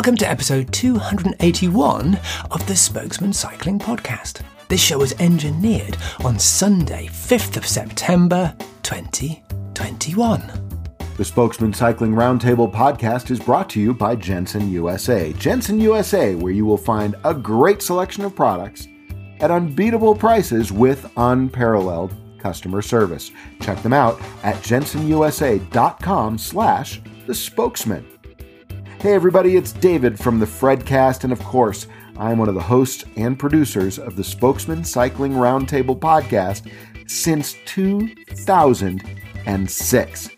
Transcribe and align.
Welcome 0.00 0.16
to 0.16 0.30
episode 0.30 0.72
281 0.72 2.18
of 2.50 2.66
the 2.66 2.74
Spokesmen 2.74 3.34
Cycling 3.34 3.78
Podcast. 3.78 4.40
This 4.68 4.80
show 4.80 4.96
was 4.96 5.12
engineered 5.20 5.98
on 6.24 6.38
Sunday, 6.38 7.08
5th 7.08 7.58
of 7.58 7.66
September 7.66 8.56
2021. 8.82 10.52
The 11.18 11.24
Spokesmen 11.26 11.74
Cycling 11.74 12.12
Roundtable 12.12 12.72
podcast 12.72 13.30
is 13.30 13.38
brought 13.38 13.68
to 13.70 13.78
you 13.78 13.92
by 13.92 14.16
Jenson 14.16 14.70
USA. 14.70 15.34
Jenson 15.34 15.78
USA, 15.78 16.34
where 16.34 16.50
you 16.50 16.64
will 16.64 16.78
find 16.78 17.14
a 17.24 17.34
great 17.34 17.82
selection 17.82 18.24
of 18.24 18.34
products 18.34 18.88
at 19.40 19.50
unbeatable 19.50 20.14
prices 20.14 20.72
with 20.72 21.12
unparalleled 21.18 22.14
customer 22.38 22.80
service. 22.80 23.32
Check 23.60 23.82
them 23.82 23.92
out 23.92 24.18
at 24.44 24.56
jensonusa.com 24.62 26.38
slash 26.38 27.02
the 27.26 27.34
spokesmen. 27.34 28.06
Hey 29.00 29.14
everybody, 29.14 29.56
it's 29.56 29.72
David 29.72 30.20
from 30.20 30.38
the 30.38 30.44
Fredcast, 30.44 31.24
and 31.24 31.32
of 31.32 31.42
course, 31.42 31.86
I'm 32.18 32.36
one 32.36 32.50
of 32.50 32.54
the 32.54 32.60
hosts 32.60 33.06
and 33.16 33.38
producers 33.38 33.98
of 33.98 34.14
the 34.14 34.22
Spokesmen 34.22 34.84
Cycling 34.84 35.32
Roundtable 35.32 35.98
podcast 35.98 36.70
since 37.08 37.56
2006. 37.64 40.28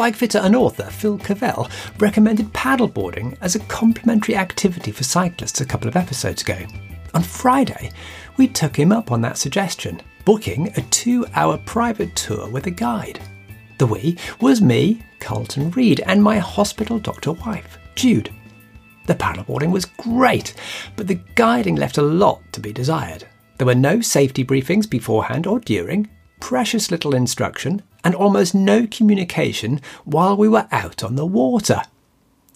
Bike 0.00 0.16
fitter 0.16 0.38
and 0.38 0.56
author 0.56 0.84
Phil 0.84 1.18
Cavell 1.18 1.68
recommended 1.98 2.50
paddleboarding 2.54 3.36
as 3.42 3.54
a 3.54 3.60
complementary 3.66 4.34
activity 4.34 4.92
for 4.92 5.04
cyclists 5.04 5.60
a 5.60 5.66
couple 5.66 5.88
of 5.88 5.94
episodes 5.94 6.40
ago. 6.40 6.56
On 7.12 7.22
Friday, 7.22 7.90
we 8.38 8.48
took 8.48 8.74
him 8.74 8.92
up 8.92 9.12
on 9.12 9.20
that 9.20 9.36
suggestion, 9.36 10.00
booking 10.24 10.68
a 10.68 10.82
two 10.88 11.26
hour 11.34 11.58
private 11.66 12.16
tour 12.16 12.48
with 12.48 12.66
a 12.66 12.70
guide. 12.70 13.20
The 13.76 13.84
we 13.84 14.16
was 14.40 14.62
me, 14.62 15.02
Carlton 15.18 15.70
Reid, 15.72 16.00
and 16.06 16.22
my 16.22 16.38
hospital 16.38 16.98
doctor 16.98 17.32
wife, 17.32 17.76
Jude. 17.94 18.32
The 19.06 19.14
paddleboarding 19.14 19.70
was 19.70 19.84
great, 19.84 20.54
but 20.96 21.08
the 21.08 21.20
guiding 21.34 21.76
left 21.76 21.98
a 21.98 22.02
lot 22.02 22.40
to 22.54 22.60
be 22.60 22.72
desired. 22.72 23.26
There 23.58 23.66
were 23.66 23.74
no 23.74 24.00
safety 24.00 24.46
briefings 24.46 24.88
beforehand 24.88 25.46
or 25.46 25.60
during, 25.60 26.08
precious 26.40 26.90
little 26.90 27.14
instruction, 27.14 27.82
and 28.04 28.14
almost 28.14 28.54
no 28.54 28.86
communication 28.86 29.80
while 30.04 30.36
we 30.36 30.48
were 30.48 30.68
out 30.70 31.02
on 31.02 31.16
the 31.16 31.26
water. 31.26 31.82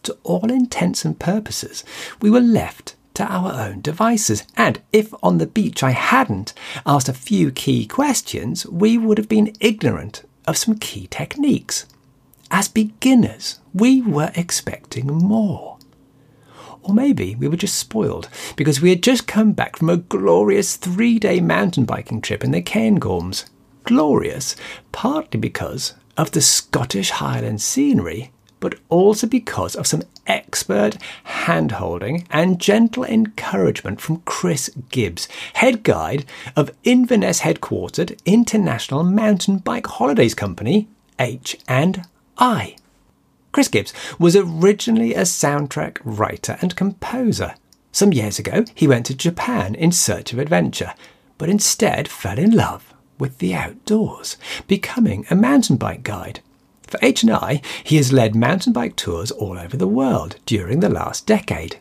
To 0.05 0.17
all 0.23 0.51
intents 0.51 1.05
and 1.05 1.19
purposes, 1.19 1.85
we 2.21 2.31
were 2.31 2.41
left 2.41 2.95
to 3.15 3.25
our 3.25 3.53
own 3.53 3.81
devices, 3.81 4.45
and 4.57 4.81
if 4.93 5.15
on 5.23 5.39
the 5.39 5.47
beach 5.47 5.83
I 5.83 5.93
hadn't 5.93 6.53
asked 6.85 7.09
a 7.09 7.15
few 7.15 7.51
key 7.51 7.87
questions, 7.87 8.67
we 8.67 8.99
would 8.99 9.19
have 9.19 9.29
been 9.29 9.55
ignorant 9.61 10.25
of 10.47 10.59
some 10.59 10.79
key 10.79 11.07
techniques. 11.07 11.87
As 12.51 12.69
beginners, 12.69 13.61
we 13.73 14.03
were 14.03 14.33
expecting 14.35 15.07
more. 15.07 15.79
Or 16.83 16.93
maybe 16.93 17.35
we 17.35 17.49
were 17.49 17.57
just 17.57 17.77
spoiled 17.77 18.29
because 18.57 18.81
we 18.81 18.91
had 18.91 19.03
just 19.03 19.27
come 19.27 19.53
back 19.53 19.77
from 19.77 19.89
a 19.89 19.97
glorious 19.97 20.77
three 20.77 21.19
day 21.19 21.41
mountain 21.41 21.85
biking 21.85 22.21
trip 22.21 22.45
in 22.45 22.51
the 22.51 22.61
Cairngorms. 22.61 23.47
Glorious, 23.85 24.57
partly 24.93 25.39
because 25.39 25.95
of 26.17 26.31
the 26.33 26.41
Scottish 26.41 27.11
Highland 27.11 27.61
scenery, 27.61 28.33
but 28.61 28.77
also 28.89 29.27
because 29.27 29.77
of 29.77 29.87
some 29.87 30.03
expert 30.27 30.97
hand 31.25 31.73
holding 31.73 32.27
and 32.31 32.59
gentle 32.59 33.05
encouragement 33.05 34.01
from 34.01 34.23
Chris 34.25 34.71
Gibbs, 34.91 35.29
head 35.55 35.83
guide 35.83 36.25
of 36.57 36.73
Inverness 36.83 37.41
headquartered 37.41 38.19
International 38.25 39.05
Mountain 39.05 39.59
Bike 39.59 39.87
Holidays 39.87 40.35
Company, 40.35 40.89
H&I. 41.19 42.77
Chris 43.53 43.69
Gibbs 43.69 43.93
was 44.19 44.35
originally 44.35 45.15
a 45.15 45.23
soundtrack 45.23 45.99
writer 46.03 46.57
and 46.63 46.75
composer. 46.75 47.55
Some 47.93 48.15
years 48.15 48.39
ago, 48.39 48.65
he 48.75 48.89
went 48.89 49.05
to 49.07 49.15
Japan 49.15 49.75
in 49.75 49.93
search 49.93 50.33
of 50.33 50.39
adventure, 50.39 50.95
but 51.37 51.51
instead 51.51 52.09
fell 52.09 52.39
in 52.39 52.51
love 52.53 52.94
with 53.19 53.39
the 53.39 53.55
outdoors, 53.55 54.37
becoming 54.67 55.27
a 55.31 55.37
mountain 55.37 55.77
bike 55.77 56.03
guide. 56.03 56.41
For 56.87 56.99
H&I, 57.03 57.61
he 57.83 57.97
has 57.97 58.13
led 58.13 58.35
mountain 58.35 58.73
bike 58.73 58.97
tours 58.97 59.31
all 59.31 59.59
over 59.59 59.77
the 59.77 59.89
world 59.89 60.37
during 60.47 60.81
the 60.81 60.89
last 60.89 61.27
decade. 61.27 61.79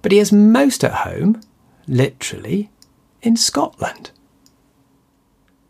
But 0.00 0.12
he 0.12 0.18
is 0.18 0.32
most 0.32 0.84
at 0.84 1.06
home, 1.06 1.42
literally, 1.86 2.70
in 3.22 3.36
Scotland. 3.36 4.10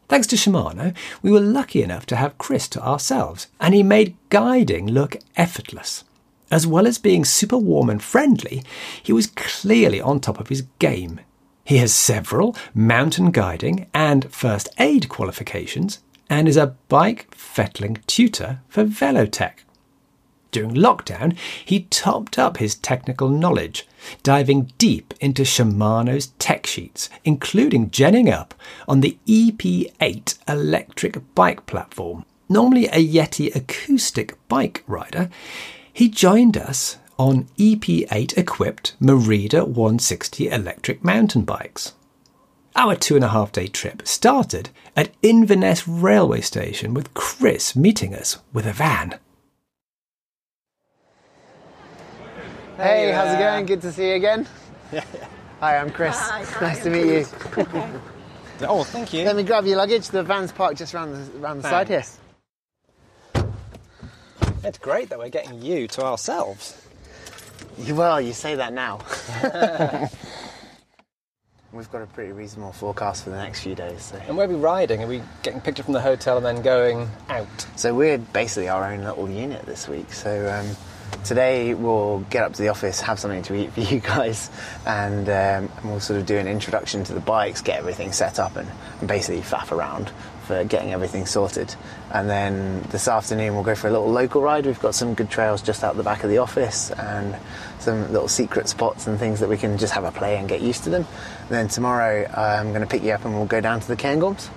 Thanks 0.08 0.26
to 0.28 0.36
Shimano, 0.36 0.94
we 1.22 1.30
were 1.30 1.40
lucky 1.40 1.82
enough 1.82 2.06
to 2.06 2.16
have 2.16 2.38
Chris 2.38 2.68
to 2.68 2.82
ourselves, 2.82 3.46
and 3.60 3.74
he 3.74 3.82
made 3.82 4.16
guiding 4.30 4.86
look 4.86 5.16
effortless. 5.36 6.04
As 6.50 6.66
well 6.66 6.86
as 6.86 6.96
being 6.96 7.26
super 7.26 7.58
warm 7.58 7.90
and 7.90 8.02
friendly, 8.02 8.62
he 9.02 9.12
was 9.12 9.26
clearly 9.26 10.00
on 10.00 10.20
top 10.20 10.40
of 10.40 10.48
his 10.48 10.62
game. 10.78 11.20
He 11.68 11.76
has 11.76 11.92
several 11.92 12.56
mountain 12.74 13.30
guiding 13.30 13.90
and 13.92 14.32
first 14.32 14.70
aid 14.78 15.10
qualifications 15.10 15.98
and 16.30 16.48
is 16.48 16.56
a 16.56 16.74
bike 16.88 17.26
fettling 17.34 17.98
tutor 18.06 18.60
for 18.70 18.84
Velotech. 18.84 19.64
During 20.50 20.70
lockdown, 20.70 21.36
he 21.62 21.80
topped 21.90 22.38
up 22.38 22.56
his 22.56 22.74
technical 22.74 23.28
knowledge, 23.28 23.86
diving 24.22 24.72
deep 24.78 25.12
into 25.20 25.42
Shimano's 25.42 26.28
tech 26.38 26.66
sheets, 26.66 27.10
including 27.22 27.90
genning 27.90 28.32
up 28.32 28.54
on 28.88 29.02
the 29.02 29.18
EP8 29.26 30.38
electric 30.48 31.34
bike 31.34 31.66
platform. 31.66 32.24
Normally 32.48 32.86
a 32.86 33.06
Yeti 33.06 33.54
acoustic 33.54 34.38
bike 34.48 34.84
rider, 34.86 35.28
he 35.92 36.08
joined 36.08 36.56
us 36.56 36.96
on 37.18 37.44
EP8 37.58 38.38
equipped 38.38 38.94
Merida 39.00 39.64
160 39.64 40.48
electric 40.48 41.02
mountain 41.02 41.42
bikes. 41.42 41.94
Our 42.76 42.94
two 42.94 43.16
and 43.16 43.24
a 43.24 43.28
half 43.28 43.50
day 43.50 43.66
trip 43.66 44.06
started 44.06 44.70
at 44.96 45.10
Inverness 45.20 45.88
railway 45.88 46.40
station 46.40 46.94
with 46.94 47.12
Chris 47.14 47.74
meeting 47.74 48.14
us 48.14 48.38
with 48.52 48.66
a 48.66 48.72
van. 48.72 49.18
Hey, 52.76 53.10
how's 53.10 53.34
it 53.34 53.38
going? 53.38 53.66
Good 53.66 53.82
to 53.82 53.90
see 53.90 54.10
you 54.10 54.14
again. 54.14 54.46
Hi, 55.60 55.76
I'm 55.76 55.90
Chris. 55.90 56.16
Hi, 56.16 56.44
hi, 56.44 56.66
nice 56.66 56.82
to 56.84 56.90
I'm 56.90 56.92
meet 56.92 57.86
you. 57.86 58.00
Oh, 58.60 58.82
thank 58.82 59.12
you. 59.12 59.24
Let 59.24 59.36
me 59.36 59.44
grab 59.44 59.66
your 59.66 59.76
luggage. 59.76 60.08
The 60.08 60.24
van's 60.24 60.50
parked 60.50 60.78
just 60.78 60.92
around 60.92 61.12
the, 61.12 61.38
around 61.38 61.62
the 61.62 61.70
side 61.70 61.86
here. 61.86 62.02
It's 64.64 64.78
great 64.78 65.10
that 65.10 65.18
we're 65.18 65.28
getting 65.28 65.62
you 65.62 65.86
to 65.88 66.04
ourselves. 66.04 66.87
You- 67.78 67.94
Well, 67.94 68.20
you 68.20 68.32
say 68.32 68.54
that 68.56 68.72
now. 68.72 69.00
We've 71.72 71.90
got 71.92 72.00
a 72.02 72.06
pretty 72.06 72.32
reasonable 72.32 72.72
forecast 72.72 73.24
for 73.24 73.30
the 73.30 73.36
next 73.36 73.60
few 73.60 73.74
days. 73.74 74.02
So. 74.04 74.16
And 74.26 74.36
where 74.38 74.46
are 74.46 74.48
we 74.50 74.54
riding? 74.56 75.02
Are 75.02 75.06
we 75.06 75.22
getting 75.42 75.60
picked 75.60 75.78
up 75.78 75.84
from 75.84 75.92
the 75.94 76.00
hotel 76.00 76.38
and 76.38 76.46
then 76.46 76.62
going 76.62 77.08
out? 77.28 77.46
So 77.76 77.94
we're 77.94 78.16
basically 78.18 78.68
our 78.68 78.90
own 78.90 79.04
little 79.04 79.28
unit 79.28 79.66
this 79.66 79.86
week. 79.86 80.12
So 80.14 80.48
um, 80.50 80.74
today 81.24 81.74
we'll 81.74 82.20
get 82.30 82.42
up 82.42 82.54
to 82.54 82.62
the 82.62 82.68
office, 82.68 83.02
have 83.02 83.18
something 83.20 83.42
to 83.42 83.54
eat 83.54 83.72
for 83.74 83.80
you 83.94 84.00
guys, 84.00 84.50
and, 84.86 85.28
um, 85.28 85.70
and 85.76 85.84
we'll 85.84 86.00
sort 86.00 86.18
of 86.18 86.24
do 86.26 86.38
an 86.38 86.48
introduction 86.48 87.04
to 87.04 87.12
the 87.12 87.20
bikes, 87.20 87.60
get 87.60 87.78
everything 87.78 88.12
set 88.12 88.38
up, 88.38 88.56
and, 88.56 88.68
and 89.00 89.06
basically 89.08 89.42
faff 89.42 89.70
around 89.70 90.10
for 90.48 90.64
getting 90.64 90.92
everything 90.92 91.26
sorted. 91.26 91.74
And 92.10 92.28
then 92.28 92.80
this 92.90 93.06
afternoon 93.06 93.54
we'll 93.54 93.62
go 93.62 93.74
for 93.74 93.86
a 93.86 93.90
little 93.90 94.10
local 94.10 94.40
ride. 94.40 94.64
We've 94.64 94.80
got 94.80 94.94
some 94.94 95.14
good 95.14 95.30
trails 95.30 95.60
just 95.62 95.84
out 95.84 95.96
the 95.96 96.02
back 96.02 96.24
of 96.24 96.30
the 96.30 96.38
office 96.38 96.90
and 96.90 97.36
some 97.78 98.10
little 98.10 98.28
secret 98.28 98.66
spots 98.66 99.06
and 99.06 99.18
things 99.18 99.40
that 99.40 99.48
we 99.48 99.58
can 99.58 99.76
just 99.76 99.92
have 99.92 100.04
a 100.04 100.10
play 100.10 100.38
and 100.38 100.48
get 100.48 100.62
used 100.62 100.84
to 100.84 100.90
them. 100.90 101.06
And 101.42 101.50
then 101.50 101.68
tomorrow 101.68 102.26
I'm 102.34 102.70
going 102.70 102.80
to 102.80 102.86
pick 102.86 103.02
you 103.02 103.12
up 103.12 103.24
and 103.26 103.34
we'll 103.34 103.46
go 103.46 103.60
down 103.60 103.80
to 103.80 103.86
the 103.86 103.96
Cairngorms 103.96 104.48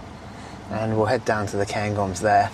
and 0.72 0.96
we'll 0.96 1.08
head 1.08 1.26
down 1.26 1.46
to 1.48 1.58
the 1.58 1.66
Cairngorms 1.66 2.22
there 2.22 2.50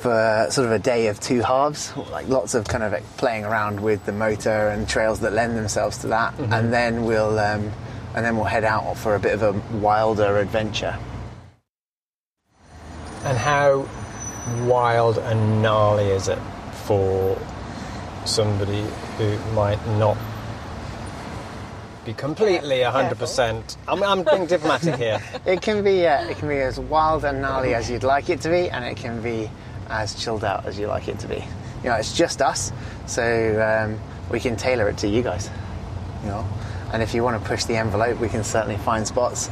for 0.00 0.48
sort 0.50 0.66
of 0.66 0.72
a 0.72 0.78
day 0.78 1.06
of 1.06 1.18
two 1.18 1.40
halves, 1.40 1.96
like 2.10 2.28
lots 2.28 2.54
of 2.54 2.66
kind 2.66 2.82
of 2.84 2.92
like 2.92 3.04
playing 3.16 3.44
around 3.44 3.80
with 3.80 4.04
the 4.04 4.12
motor 4.12 4.68
and 4.68 4.86
trails 4.86 5.20
that 5.20 5.32
lend 5.32 5.56
themselves 5.56 5.96
to 5.98 6.08
that, 6.08 6.38
and 6.38 6.70
then 6.70 7.04
we'll 7.06 7.38
um, 7.38 7.72
and 8.14 8.24
then 8.24 8.36
we'll 8.36 8.44
head 8.44 8.64
out 8.64 8.98
for 8.98 9.14
a 9.14 9.18
bit 9.18 9.32
of 9.32 9.42
a 9.42 9.52
wilder 9.78 10.38
adventure. 10.38 10.98
And 13.24 13.38
how 13.38 13.88
wild 14.66 15.18
and 15.18 15.62
gnarly 15.62 16.06
is 16.06 16.28
it 16.28 16.38
for 16.84 17.40
somebody 18.26 18.84
who 19.16 19.38
might 19.54 19.84
not 19.98 20.18
be 22.04 22.12
completely 22.12 22.80
100%? 22.80 23.76
I'm, 23.88 24.02
I'm 24.02 24.22
being 24.22 24.46
diplomatic 24.46 24.96
here. 24.96 25.22
It 25.46 25.62
can 25.62 25.82
be 25.82 26.06
uh, 26.06 26.24
it 26.28 26.36
can 26.36 26.48
be 26.48 26.58
as 26.58 26.78
wild 26.78 27.24
and 27.24 27.40
gnarly 27.40 27.74
as 27.74 27.90
you'd 27.90 28.02
like 28.02 28.28
it 28.28 28.40
to 28.42 28.50
be, 28.50 28.68
and 28.70 28.84
it 28.84 28.96
can 28.96 29.22
be 29.22 29.50
as 29.88 30.14
chilled 30.14 30.44
out 30.44 30.66
as 30.66 30.78
you 30.78 30.86
like 30.86 31.08
it 31.08 31.18
to 31.20 31.28
be. 31.28 31.44
You 31.82 31.90
know, 31.90 31.94
it's 31.96 32.16
just 32.16 32.40
us, 32.42 32.72
so 33.06 33.24
um, 33.62 34.00
we 34.30 34.40
can 34.40 34.56
tailor 34.56 34.88
it 34.88 34.98
to 34.98 35.08
you 35.08 35.22
guys. 35.22 35.50
You 36.22 36.28
know, 36.28 36.48
and 36.92 37.02
if 37.02 37.14
you 37.14 37.22
want 37.22 37.42
to 37.42 37.48
push 37.48 37.64
the 37.64 37.76
envelope, 37.76 38.18
we 38.20 38.28
can 38.28 38.44
certainly 38.44 38.78
find 38.78 39.06
spots. 39.06 39.50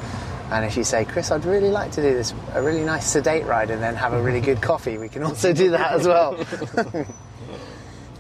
And 0.53 0.67
if 0.67 0.77
you 0.77 0.85
say, 0.85 1.07
Chris, 1.07 1.31
I'd 1.31 1.47
really 1.47 1.71
like 1.71 1.93
to 1.93 2.03
do 2.03 2.13
this 2.13 2.35
a 2.53 2.63
really 2.63 2.85
nice 2.85 3.07
sedate 3.07 3.47
ride 3.47 3.71
and 3.71 3.83
then 3.83 3.95
have 3.95 4.13
a 4.13 4.21
really 4.21 4.43
good 4.43 4.61
coffee, 4.61 4.99
we 4.99 5.09
can 5.09 5.23
also 5.23 5.55
do 5.55 5.71
that 5.71 5.93
as 5.93 6.07
well. 6.07 6.37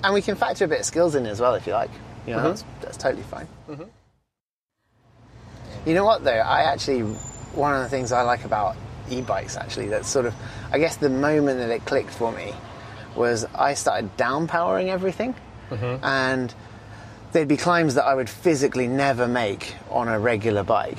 and 0.02 0.14
we 0.14 0.22
can 0.22 0.34
factor 0.34 0.64
a 0.64 0.68
bit 0.68 0.80
of 0.80 0.86
skills 0.86 1.14
in 1.14 1.26
as 1.26 1.40
well 1.40 1.54
if 1.54 1.66
you 1.66 1.74
like. 1.74 1.90
You 2.26 2.34
know, 2.34 2.42
that's, 2.44 2.64
that's 2.80 2.96
totally 2.96 3.22
fine. 3.24 3.46
Mm-hmm. 3.68 3.82
You 5.84 5.94
know 5.94 6.06
what 6.06 6.24
though? 6.24 6.30
I 6.30 6.62
actually 6.72 7.00
one 7.00 7.74
of 7.74 7.82
the 7.82 7.90
things 7.90 8.12
I 8.12 8.22
like 8.22 8.46
about 8.46 8.76
e-bikes 9.10 9.58
actually 9.58 9.88
that's 9.88 10.08
sort 10.08 10.24
of 10.24 10.34
I 10.70 10.78
guess 10.78 10.96
the 10.96 11.10
moment 11.10 11.58
that 11.58 11.68
it 11.68 11.84
clicked 11.84 12.14
for 12.14 12.32
me 12.32 12.54
was 13.14 13.44
I 13.54 13.74
started 13.74 14.16
down 14.16 14.46
powering 14.46 14.88
everything 14.88 15.34
mm-hmm. 15.68 16.02
and 16.02 16.54
there'd 17.32 17.48
be 17.48 17.58
climbs 17.58 17.96
that 17.96 18.04
I 18.04 18.14
would 18.14 18.30
physically 18.30 18.86
never 18.86 19.28
make 19.28 19.74
on 19.90 20.08
a 20.08 20.18
regular 20.18 20.62
bike. 20.62 20.98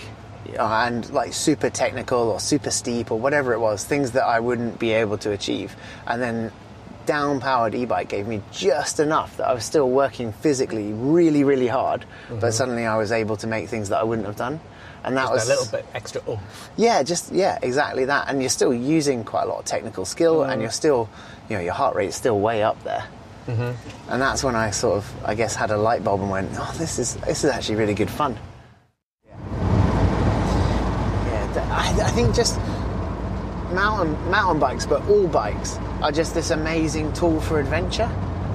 And 0.60 1.10
like 1.12 1.34
super 1.34 1.70
technical 1.70 2.20
or 2.20 2.40
super 2.40 2.72
steep 2.72 3.12
or 3.12 3.20
whatever 3.20 3.54
it 3.54 3.60
was, 3.60 3.84
things 3.84 4.12
that 4.12 4.26
I 4.26 4.40
wouldn't 4.40 4.80
be 4.80 4.92
able 4.92 5.18
to 5.20 5.32
achieve. 5.32 5.76
And 6.08 6.22
then 6.22 6.52
down 7.06 7.40
powered 7.40 7.76
e 7.76 7.86
bike 7.86 8.10
gave 8.10 8.28
me 8.28 8.42
just 8.52 9.00
enough 9.00 9.38
that 9.38 9.48
I 9.48 9.54
was 9.54 9.66
still 9.66 9.90
working 9.90 10.32
physically 10.32 10.94
really, 10.94 11.44
really 11.44 11.68
hard, 11.68 12.06
but 12.30 12.36
mm-hmm. 12.36 12.50
suddenly 12.52 12.86
I 12.86 12.98
was 12.98 13.12
able 13.12 13.38
to 13.38 13.48
make 13.48 13.70
things 13.70 13.90
that 13.90 14.00
I 14.00 14.04
wouldn't 14.04 14.28
have 14.28 14.38
done. 14.38 14.60
And 15.04 15.18
that 15.18 15.30
was 15.30 15.46
a 15.46 15.50
little 15.50 15.66
bit 15.66 15.86
extra 15.94 16.22
oomph. 16.30 16.70
yeah, 16.78 17.04
just 17.04 17.34
yeah, 17.34 17.60
exactly 17.62 18.06
that. 18.06 18.30
And 18.30 18.42
you're 18.42 18.50
still 18.50 18.74
using 18.74 19.26
quite 19.26 19.44
a 19.44 19.48
lot 19.48 19.60
of 19.60 19.66
technical 19.66 20.06
skill, 20.06 20.44
and 20.44 20.60
mm. 20.60 20.62
you're 20.62 20.72
still, 20.72 21.10
you 21.50 21.58
know, 21.58 21.62
your 21.62 21.74
heart 21.74 21.96
rate's 21.98 22.16
still 22.16 22.40
way 22.40 22.64
up 22.64 22.82
there. 22.86 23.06
Mm-hmm. 23.48 24.12
And 24.12 24.22
that's 24.22 24.46
when 24.46 24.56
I 24.56 24.72
sort 24.72 25.00
of, 25.00 25.26
I 25.26 25.36
guess, 25.36 25.56
had 25.56 25.72
a 25.72 25.78
light 25.78 26.06
bulb 26.06 26.22
and 26.22 26.30
went, 26.30 26.52
"Oh, 26.54 26.74
this 26.78 27.00
is 27.00 27.16
this 27.16 27.44
is 27.44 27.52
actually 27.52 27.76
really 27.76 27.96
good 27.96 28.10
fun." 28.10 28.38
I, 31.74 31.90
I 32.06 32.12
think 32.12 32.36
just 32.36 32.58
mountain 33.74 34.14
mountain 34.30 34.60
bikes, 34.60 34.86
but 34.86 35.02
all 35.10 35.28
bikes 35.28 35.78
are 36.02 36.12
just 36.12 36.34
this 36.34 36.52
amazing 36.52 37.12
tool 37.14 37.42
for 37.42 37.60
adventure. 37.60 38.10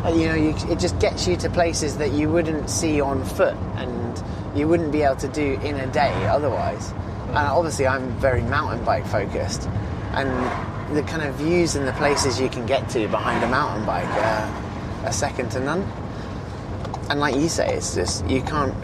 Uh, 0.04 0.10
You 0.10 0.26
know, 0.28 0.34
you, 0.34 0.54
it 0.70 0.78
just 0.78 0.98
gets 1.00 1.26
you 1.26 1.36
to 1.38 1.50
places 1.50 1.98
that 1.98 2.12
you 2.12 2.30
wouldn't 2.30 2.70
see 2.70 3.00
on 3.00 3.24
foot, 3.24 3.56
and 3.76 4.22
you 4.56 4.68
wouldn't 4.68 4.92
be 4.92 5.02
able 5.02 5.16
to 5.16 5.28
do 5.28 5.58
in 5.64 5.76
a 5.76 5.86
day 5.88 6.12
otherwise. 6.26 6.92
And 7.28 7.36
obviously, 7.36 7.86
I'm 7.86 8.08
very 8.20 8.42
mountain 8.42 8.84
bike 8.84 9.06
focused, 9.06 9.68
and 10.12 10.96
the 10.96 11.02
kind 11.02 11.22
of 11.22 11.34
views 11.34 11.76
and 11.76 11.86
the 11.86 11.92
places 11.94 12.40
you 12.40 12.48
can 12.48 12.64
get 12.64 12.88
to 12.90 13.08
behind 13.08 13.44
a 13.44 13.48
mountain 13.48 13.84
bike 13.84 14.08
are, 14.08 15.06
are 15.06 15.12
second 15.12 15.50
to 15.50 15.60
none. 15.60 15.82
And 17.10 17.20
like 17.20 17.34
you 17.34 17.48
say, 17.48 17.74
it's 17.74 17.94
just 17.94 18.26
you 18.28 18.42
can't. 18.42 18.74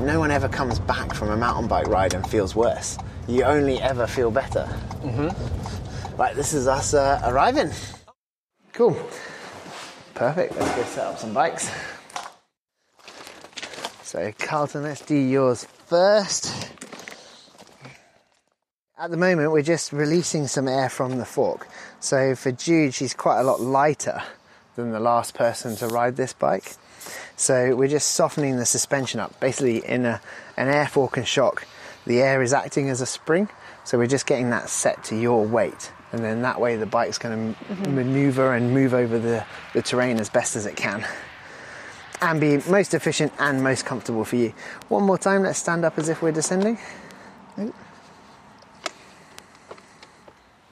No 0.00 0.18
one 0.18 0.30
ever 0.30 0.48
comes 0.48 0.78
back 0.78 1.12
from 1.14 1.28
a 1.28 1.36
mountain 1.36 1.68
bike 1.68 1.86
ride 1.86 2.14
and 2.14 2.26
feels 2.26 2.56
worse. 2.56 2.96
You 3.28 3.44
only 3.44 3.80
ever 3.80 4.06
feel 4.06 4.30
better. 4.30 4.68
Mm-hmm. 5.02 6.16
Right, 6.16 6.34
this 6.34 6.52
is 6.52 6.66
us 6.66 6.92
uh, 6.92 7.20
arriving. 7.24 7.70
Cool. 8.72 8.94
Perfect. 10.14 10.56
Let's 10.56 10.74
go 10.74 10.82
set 10.84 11.06
up 11.06 11.18
some 11.18 11.32
bikes. 11.32 11.70
So, 14.02 14.32
Carlton, 14.38 14.82
let's 14.82 15.00
do 15.00 15.14
yours 15.14 15.66
first. 15.86 16.70
At 18.98 19.10
the 19.10 19.16
moment, 19.16 19.52
we're 19.52 19.62
just 19.62 19.92
releasing 19.92 20.46
some 20.46 20.68
air 20.68 20.88
from 20.88 21.18
the 21.18 21.24
fork. 21.24 21.68
So, 22.00 22.34
for 22.34 22.52
Jude, 22.52 22.92
she's 22.92 23.14
quite 23.14 23.40
a 23.40 23.42
lot 23.42 23.60
lighter 23.60 24.22
than 24.76 24.90
the 24.90 25.00
last 25.00 25.34
person 25.34 25.76
to 25.76 25.86
ride 25.86 26.16
this 26.16 26.32
bike. 26.32 26.74
So, 27.36 27.74
we're 27.74 27.88
just 27.88 28.10
softening 28.10 28.56
the 28.56 28.66
suspension 28.66 29.20
up. 29.20 29.38
Basically, 29.40 29.78
in 29.78 30.06
a, 30.06 30.20
an 30.56 30.68
air 30.68 30.88
fork 30.88 31.16
and 31.16 31.26
shock, 31.26 31.66
the 32.06 32.20
air 32.20 32.42
is 32.42 32.52
acting 32.52 32.88
as 32.88 33.00
a 33.00 33.06
spring. 33.06 33.48
So, 33.84 33.98
we're 33.98 34.06
just 34.06 34.26
getting 34.26 34.50
that 34.50 34.68
set 34.68 35.04
to 35.04 35.16
your 35.16 35.44
weight. 35.44 35.92
And 36.12 36.22
then 36.22 36.42
that 36.42 36.60
way, 36.60 36.76
the 36.76 36.86
bike's 36.86 37.18
going 37.18 37.54
to 37.54 37.88
maneuver 37.88 38.54
and 38.54 38.74
move 38.74 38.92
over 38.92 39.18
the, 39.18 39.44
the 39.72 39.80
terrain 39.80 40.20
as 40.20 40.28
best 40.28 40.56
as 40.56 40.66
it 40.66 40.76
can 40.76 41.04
and 42.22 42.40
be 42.40 42.58
most 42.70 42.94
efficient 42.94 43.32
and 43.38 43.62
most 43.62 43.84
comfortable 43.84 44.24
for 44.24 44.36
you. 44.36 44.54
One 44.88 45.02
more 45.02 45.18
time, 45.18 45.42
let's 45.42 45.58
stand 45.58 45.84
up 45.84 45.98
as 45.98 46.08
if 46.08 46.22
we're 46.22 46.32
descending. 46.32 46.76
mm-hmm. 47.56 47.68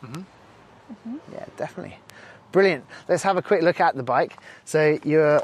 Mm-hmm. 0.05 1.17
Yeah, 1.33 1.44
definitely. 1.56 1.99
Brilliant. 2.53 2.85
Let's 3.09 3.25
have 3.25 3.37
a 3.37 3.43
quick 3.43 3.62
look 3.62 3.81
at 3.81 3.97
the 3.97 4.03
bike. 4.03 4.37
So 4.65 4.99
you're 5.05 5.43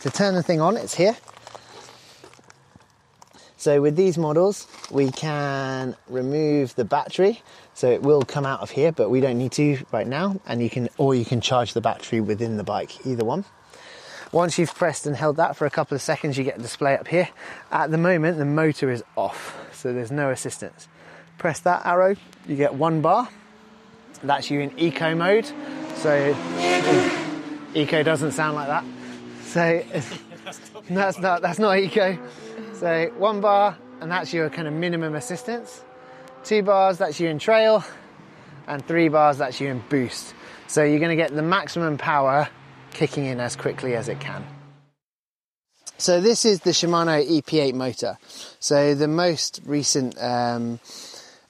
to 0.00 0.10
turn 0.10 0.34
the 0.34 0.42
thing 0.42 0.60
on, 0.60 0.76
it's 0.76 0.94
here. 0.94 1.16
So 3.60 3.82
with 3.82 3.94
these 3.94 4.16
models, 4.16 4.66
we 4.90 5.10
can 5.10 5.94
remove 6.08 6.74
the 6.76 6.84
battery. 6.86 7.42
So 7.74 7.90
it 7.90 8.00
will 8.00 8.22
come 8.22 8.46
out 8.46 8.60
of 8.60 8.70
here, 8.70 8.90
but 8.90 9.10
we 9.10 9.20
don't 9.20 9.36
need 9.36 9.52
to 9.52 9.84
right 9.92 10.06
now. 10.06 10.40
And 10.46 10.62
you 10.62 10.70
can, 10.70 10.88
or 10.96 11.14
you 11.14 11.26
can 11.26 11.42
charge 11.42 11.74
the 11.74 11.82
battery 11.82 12.22
within 12.22 12.56
the 12.56 12.64
bike, 12.64 13.06
either 13.06 13.22
one. 13.22 13.44
Once 14.32 14.58
you've 14.58 14.74
pressed 14.74 15.06
and 15.06 15.14
held 15.14 15.36
that 15.36 15.56
for 15.58 15.66
a 15.66 15.70
couple 15.70 15.94
of 15.94 16.00
seconds, 16.00 16.38
you 16.38 16.44
get 16.44 16.58
a 16.58 16.62
display 16.62 16.96
up 16.96 17.06
here. 17.06 17.28
At 17.70 17.90
the 17.90 17.98
moment, 17.98 18.38
the 18.38 18.46
motor 18.46 18.90
is 18.90 19.04
off, 19.14 19.54
so 19.74 19.92
there's 19.92 20.10
no 20.10 20.30
assistance. 20.30 20.88
Press 21.36 21.60
that 21.60 21.84
arrow, 21.84 22.16
you 22.48 22.56
get 22.56 22.72
one 22.72 23.02
bar. 23.02 23.28
That's 24.22 24.50
you 24.50 24.60
in 24.60 24.72
eco 24.78 25.14
mode. 25.14 25.44
So, 25.96 26.34
eco 27.74 28.02
doesn't 28.02 28.32
sound 28.32 28.56
like 28.56 28.68
that. 28.68 28.84
So, 29.44 29.84
that's 30.88 31.18
not 31.18 31.42
that's 31.42 31.58
not 31.58 31.76
eco. 31.76 32.18
So 32.80 33.12
one 33.18 33.42
bar, 33.42 33.76
and 34.00 34.10
that's 34.10 34.32
your 34.32 34.48
kind 34.48 34.66
of 34.66 34.72
minimum 34.72 35.14
assistance. 35.14 35.84
Two 36.44 36.62
bars, 36.62 36.96
that's 36.96 37.20
you 37.20 37.28
in 37.28 37.38
trail, 37.38 37.84
and 38.66 38.82
three 38.86 39.10
bars, 39.10 39.36
that's 39.36 39.60
you 39.60 39.68
in 39.68 39.82
boost. 39.90 40.32
So 40.66 40.82
you're 40.82 40.98
going 40.98 41.10
to 41.10 41.22
get 41.22 41.34
the 41.34 41.42
maximum 41.42 41.98
power 41.98 42.48
kicking 42.94 43.26
in 43.26 43.38
as 43.38 43.54
quickly 43.54 43.96
as 43.96 44.08
it 44.08 44.18
can. 44.18 44.46
So 45.98 46.22
this 46.22 46.46
is 46.46 46.60
the 46.60 46.70
Shimano 46.70 47.22
EP8 47.22 47.74
motor. 47.74 48.16
So 48.60 48.94
the 48.94 49.08
most 49.08 49.60
recent 49.66 50.16
um, 50.18 50.80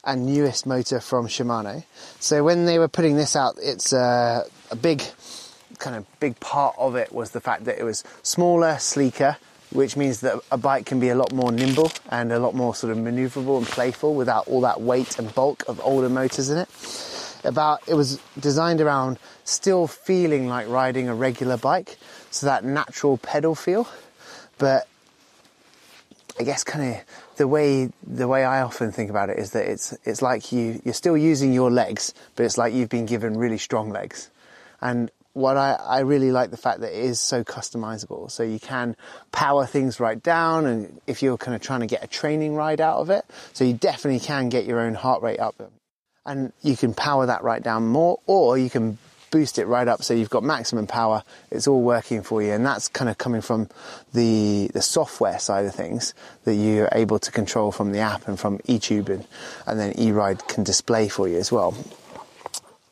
and 0.03 0.25
newest 0.25 0.65
motor 0.65 0.99
from 0.99 1.27
Shimano. 1.27 1.85
So 2.19 2.43
when 2.43 2.65
they 2.65 2.77
were 2.77 2.89
putting 2.89 3.15
this 3.15 3.37
out, 3.37 3.55
it's 3.61 3.93
uh, 3.93 4.43
a 4.69 4.75
big 4.75 5.01
kind 5.79 5.95
of 5.95 6.05
big 6.19 6.37
part 6.41 6.75
of 6.77 6.97
it 6.97 7.13
was 7.13 7.31
the 7.31 7.39
fact 7.39 7.63
that 7.63 7.79
it 7.79 7.83
was 7.83 8.03
smaller, 8.21 8.77
sleeker, 8.79 9.37
which 9.71 9.95
means 9.95 10.21
that 10.21 10.39
a 10.51 10.57
bike 10.57 10.85
can 10.85 10.99
be 10.99 11.09
a 11.09 11.15
lot 11.15 11.31
more 11.31 11.51
nimble 11.51 11.91
and 12.09 12.31
a 12.31 12.39
lot 12.39 12.53
more 12.53 12.75
sort 12.75 12.91
of 12.91 12.97
maneuverable 12.97 13.57
and 13.57 13.67
playful 13.67 14.13
without 14.13 14.47
all 14.47 14.61
that 14.61 14.81
weight 14.81 15.17
and 15.17 15.33
bulk 15.33 15.63
of 15.67 15.79
older 15.83 16.09
motors 16.09 16.49
in 16.49 16.57
it. 16.57 16.69
About 17.43 17.81
it 17.87 17.95
was 17.95 18.19
designed 18.39 18.81
around 18.81 19.17
still 19.43 19.87
feeling 19.87 20.47
like 20.47 20.67
riding 20.67 21.09
a 21.09 21.15
regular 21.15 21.57
bike, 21.57 21.97
so 22.29 22.45
that 22.45 22.63
natural 22.63 23.17
pedal 23.17 23.55
feel, 23.55 23.87
but 24.59 24.87
I 26.39 26.43
guess 26.43 26.63
kind 26.63 26.95
of 26.95 27.01
the 27.37 27.47
way 27.47 27.89
the 28.05 28.27
way 28.27 28.43
I 28.43 28.61
often 28.61 28.91
think 28.91 29.09
about 29.09 29.29
it 29.29 29.39
is 29.39 29.51
that 29.51 29.69
it's 29.69 29.97
it's 30.05 30.21
like 30.21 30.51
you 30.51 30.81
you're 30.85 30.93
still 30.93 31.17
using 31.17 31.53
your 31.53 31.71
legs, 31.71 32.13
but 32.35 32.45
it's 32.45 32.57
like 32.57 32.73
you've 32.73 32.89
been 32.89 33.05
given 33.05 33.37
really 33.37 33.57
strong 33.57 33.89
legs. 33.89 34.29
And 34.81 35.09
what 35.33 35.57
I, 35.57 35.73
I 35.73 35.99
really 35.99 36.31
like 36.31 36.51
the 36.51 36.57
fact 36.57 36.81
that 36.81 36.91
it 36.91 37.03
is 37.03 37.19
so 37.19 37.43
customizable. 37.43 38.29
So 38.29 38.43
you 38.43 38.59
can 38.59 38.95
power 39.31 39.65
things 39.65 39.99
right 39.99 40.21
down 40.21 40.65
and 40.65 41.01
if 41.07 41.21
you're 41.21 41.37
kind 41.37 41.55
of 41.55 41.61
trying 41.61 41.81
to 41.81 41.87
get 41.87 42.03
a 42.03 42.07
training 42.07 42.55
ride 42.55 42.81
out 42.81 42.97
of 42.97 43.09
it, 43.09 43.25
so 43.53 43.63
you 43.63 43.73
definitely 43.73 44.19
can 44.19 44.49
get 44.49 44.65
your 44.65 44.79
own 44.79 44.93
heart 44.93 45.21
rate 45.21 45.39
up. 45.39 45.55
And 46.25 46.53
you 46.61 46.77
can 46.77 46.93
power 46.93 47.25
that 47.25 47.43
right 47.43 47.63
down 47.63 47.87
more 47.87 48.19
or 48.27 48.57
you 48.57 48.69
can 48.69 48.97
boost 49.31 49.57
it 49.57 49.65
right 49.65 49.87
up 49.87 50.03
so 50.03 50.13
you've 50.13 50.29
got 50.29 50.43
maximum 50.43 50.85
power. 50.85 51.23
It's 51.49 51.67
all 51.67 51.81
working 51.81 52.21
for 52.21 52.43
you, 52.43 52.51
and 52.51 52.65
that's 52.65 52.89
kind 52.89 53.09
of 53.09 53.17
coming 53.17 53.41
from 53.41 53.69
the 54.13 54.69
the 54.73 54.81
software 54.81 55.39
side 55.39 55.65
of 55.65 55.73
things 55.73 56.13
that 56.43 56.53
you're 56.53 56.89
able 56.91 57.17
to 57.19 57.31
control 57.31 57.71
from 57.71 57.93
the 57.93 57.99
app 57.99 58.27
and 58.27 58.39
from 58.39 58.59
eTube, 58.59 59.09
and, 59.09 59.25
and 59.65 59.79
then 59.79 59.93
eRide 59.93 60.47
can 60.47 60.63
display 60.63 61.07
for 61.07 61.27
you 61.27 61.37
as 61.37 61.51
well. 61.51 61.75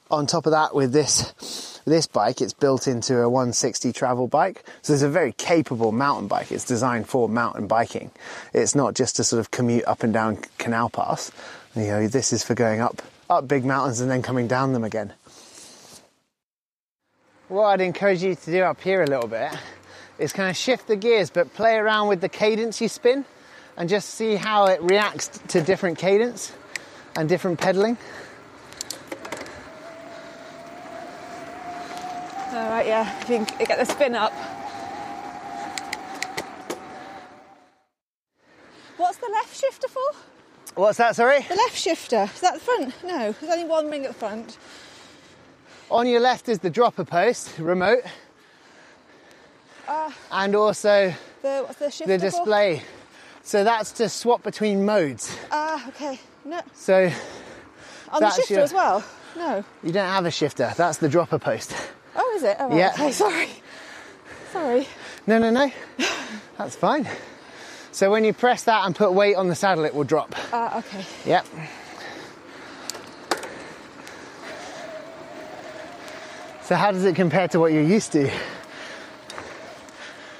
On 0.10 0.26
top 0.26 0.48
of 0.48 0.54
that, 0.54 0.74
with 0.74 0.92
this 0.92 1.79
this 1.90 2.08
bike, 2.08 2.42
it's 2.42 2.54
built 2.54 2.88
into 2.88 3.20
a 3.20 3.30
160 3.30 3.92
travel 3.92 4.28
bike, 4.28 4.64
so 4.82 4.94
it's 4.94 5.02
a 5.02 5.10
very 5.10 5.34
capable 5.34 5.92
mountain 5.92 6.28
bike. 6.28 6.52
It's 6.52 6.64
designed 6.66 7.10
for 7.10 7.28
mountain 7.28 7.68
biking. 7.68 8.12
It's 8.54 8.76
not 8.76 8.94
just 8.96 9.18
to 9.18 9.24
sort 9.24 9.40
of 9.40 9.52
commute 9.52 9.86
up 9.86 10.04
and 10.04 10.14
down 10.14 10.38
canal 10.58 10.90
paths. 10.90 11.32
You 11.76 11.88
know, 11.88 12.08
this 12.08 12.32
is 12.32 12.44
for 12.44 12.56
going 12.56 12.80
up 12.80 13.02
up 13.30 13.48
big 13.48 13.64
mountains 13.64 14.00
and 14.00 14.10
then 14.10 14.22
coming 14.22 14.48
down 14.48 14.74
them 14.74 14.84
again. 14.84 15.14
What 17.48 17.66
I'd 17.66 17.82
encourage 17.82 18.24
you 18.24 18.36
to 18.36 18.52
do 18.52 18.62
up 18.64 18.82
here 18.82 19.04
a 19.04 19.08
little 19.08 19.28
bit 19.28 19.52
is 20.18 20.34
kind 20.34 20.50
of 20.50 20.58
shift 20.58 20.88
the 20.88 20.96
gears, 20.96 21.30
but 21.30 21.54
play 21.54 21.76
around 21.76 22.08
with 22.08 22.22
the 22.22 22.30
cadence 22.30 22.82
you 22.82 22.88
spin 22.88 23.26
and 23.78 23.88
just 23.90 24.10
see 24.10 24.36
how 24.36 24.66
it 24.66 24.82
reacts 24.82 25.28
to 25.50 25.62
different 25.62 25.98
cadence 25.98 26.54
and 27.16 27.30
different 27.30 27.60
pedaling. 27.60 27.98
Yeah, 32.86 33.20
if 33.22 33.30
you 33.30 33.46
can 33.46 33.66
get 33.66 33.78
the 33.78 33.86
spin 33.86 34.16
up. 34.16 34.34
What's 38.98 39.18
the 39.18 39.30
left 39.32 39.56
shifter 39.60 39.88
for? 39.88 40.02
What's 40.76 40.98
that, 40.98 41.16
sorry? 41.16 41.42
The 41.42 41.56
left 41.56 41.76
shifter. 41.78 42.30
Is 42.34 42.42
that 42.42 42.56
the 42.56 42.60
front? 42.60 42.94
No, 43.04 43.32
there's 43.34 43.52
only 43.54 43.66
one 43.66 43.90
ring 43.90 44.04
at 44.06 44.10
the 44.12 44.18
front. 44.18 44.58
On 45.90 46.06
your 46.08 46.20
left 46.20 46.50
is 46.50 46.60
the 46.60 46.70
dropper 46.70 47.06
post 47.06 47.58
remote. 47.58 48.04
and 50.32 50.56
also 50.56 51.14
The 51.42 51.64
what's 51.66 51.80
the 51.80 51.90
shifter 51.90 52.18
the 52.18 52.20
for? 52.20 52.38
display. 52.38 52.84
So 53.44 53.64
that's 53.64 53.92
to 53.94 54.10
swap 54.10 54.44
between 54.44 54.86
modes. 54.86 55.36
Ah, 55.52 55.88
okay. 55.90 56.20
No, 56.46 56.62
So 56.74 57.12
on 58.10 58.22
the 58.22 58.30
shifter 58.32 58.54
your- 58.56 58.64
as 58.64 58.74
well. 58.74 59.04
No. 59.36 59.64
you 59.84 59.92
don't 59.92 60.08
have 60.08 60.26
a 60.26 60.32
shifter, 60.32 60.74
that's 60.78 60.98
the 60.98 61.10
dropper 61.10 61.40
post. 61.40 61.74
Oh, 62.16 62.34
is 62.36 62.44
it? 62.44 62.58
Oh, 62.60 62.70
right, 62.70 62.78
Yeah. 62.78 62.92
Okay, 62.94 63.12
sorry. 63.12 63.50
Sorry. 64.52 64.88
No, 65.28 65.38
no, 65.38 65.50
no. 65.50 65.72
That's 66.58 66.76
fine. 66.76 67.08
So 67.92 68.10
when 68.12 68.24
you 68.24 68.34
press 68.34 68.64
that 68.64 68.86
and 68.86 68.96
put 68.96 69.14
weight 69.14 69.36
on 69.36 69.48
the 69.48 69.56
saddle, 69.56 69.86
it 69.86 69.94
will 69.94 70.04
drop. 70.04 70.36
Ah, 70.54 70.80
okay. 70.80 71.06
Yep. 71.26 71.46
So 76.64 76.76
how 76.76 76.92
does 76.92 77.04
it 77.06 77.16
compare 77.16 77.48
to 77.50 77.60
what 77.60 77.74
you're 77.74 77.82
used 77.84 78.12
to? 78.12 78.30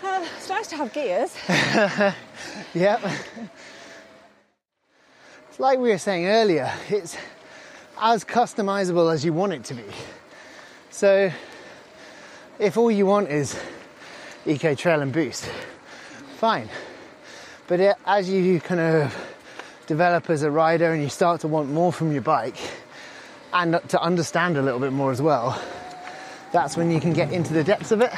Uh, 0.04 0.26
it's 0.38 0.50
nice 0.50 0.68
to 0.68 0.76
have 0.78 0.94
gears. 0.94 1.36
Yep. 2.74 3.02
It's 5.50 5.60
like 5.60 5.80
we 5.80 5.90
were 5.90 5.98
saying 5.98 6.28
earlier, 6.28 6.72
it's 6.90 7.18
as 8.00 8.24
customizable 8.24 9.12
as 9.12 9.26
you 9.26 9.34
want 9.34 9.54
it 9.54 9.64
to 9.66 9.74
be. 9.74 9.84
So 10.92 11.32
if 12.60 12.78
all 12.78 12.92
you 12.92 13.06
want 13.06 13.30
is 13.30 13.58
eco 14.46 14.76
trail 14.76 15.02
and 15.02 15.14
boost, 15.14 15.50
fine. 16.38 16.70
But 17.68 17.80
it, 17.80 17.96
as 18.06 18.30
you 18.30 18.60
kind 18.60 18.82
of 18.82 19.16
develop 19.88 20.30
as 20.30 20.44
a 20.44 20.52
rider 20.52 20.92
and 20.92 21.02
you 21.02 21.10
start 21.10 21.42
to 21.42 21.48
want 21.48 21.70
more 21.70 21.94
from 21.94 22.12
your 22.12 22.22
bike 22.22 22.58
and 23.54 23.80
to 23.90 24.02
understand 24.02 24.58
a 24.58 24.62
little 24.62 24.80
bit 24.80 24.92
more 24.92 25.12
as 25.12 25.22
well, 25.22 25.60
that's 26.52 26.76
when 26.76 26.92
you 26.92 27.00
can 27.00 27.14
get 27.14 27.32
into 27.32 27.54
the 27.54 27.64
depths 27.64 27.92
of 27.92 28.02
it. 28.02 28.12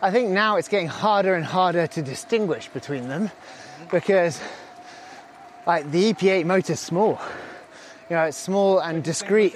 I 0.00 0.10
think 0.10 0.30
now 0.30 0.56
it's 0.56 0.68
getting 0.68 0.88
harder 0.88 1.34
and 1.34 1.44
harder 1.44 1.86
to 1.88 2.02
distinguish 2.02 2.68
between 2.68 3.08
them 3.08 3.30
because 3.90 4.40
like 5.66 5.90
the 5.90 6.12
EP8 6.12 6.44
motor's 6.44 6.80
small. 6.80 7.20
You 8.08 8.16
know, 8.16 8.24
it's 8.24 8.36
small 8.36 8.80
and 8.80 9.02
discreet. 9.02 9.54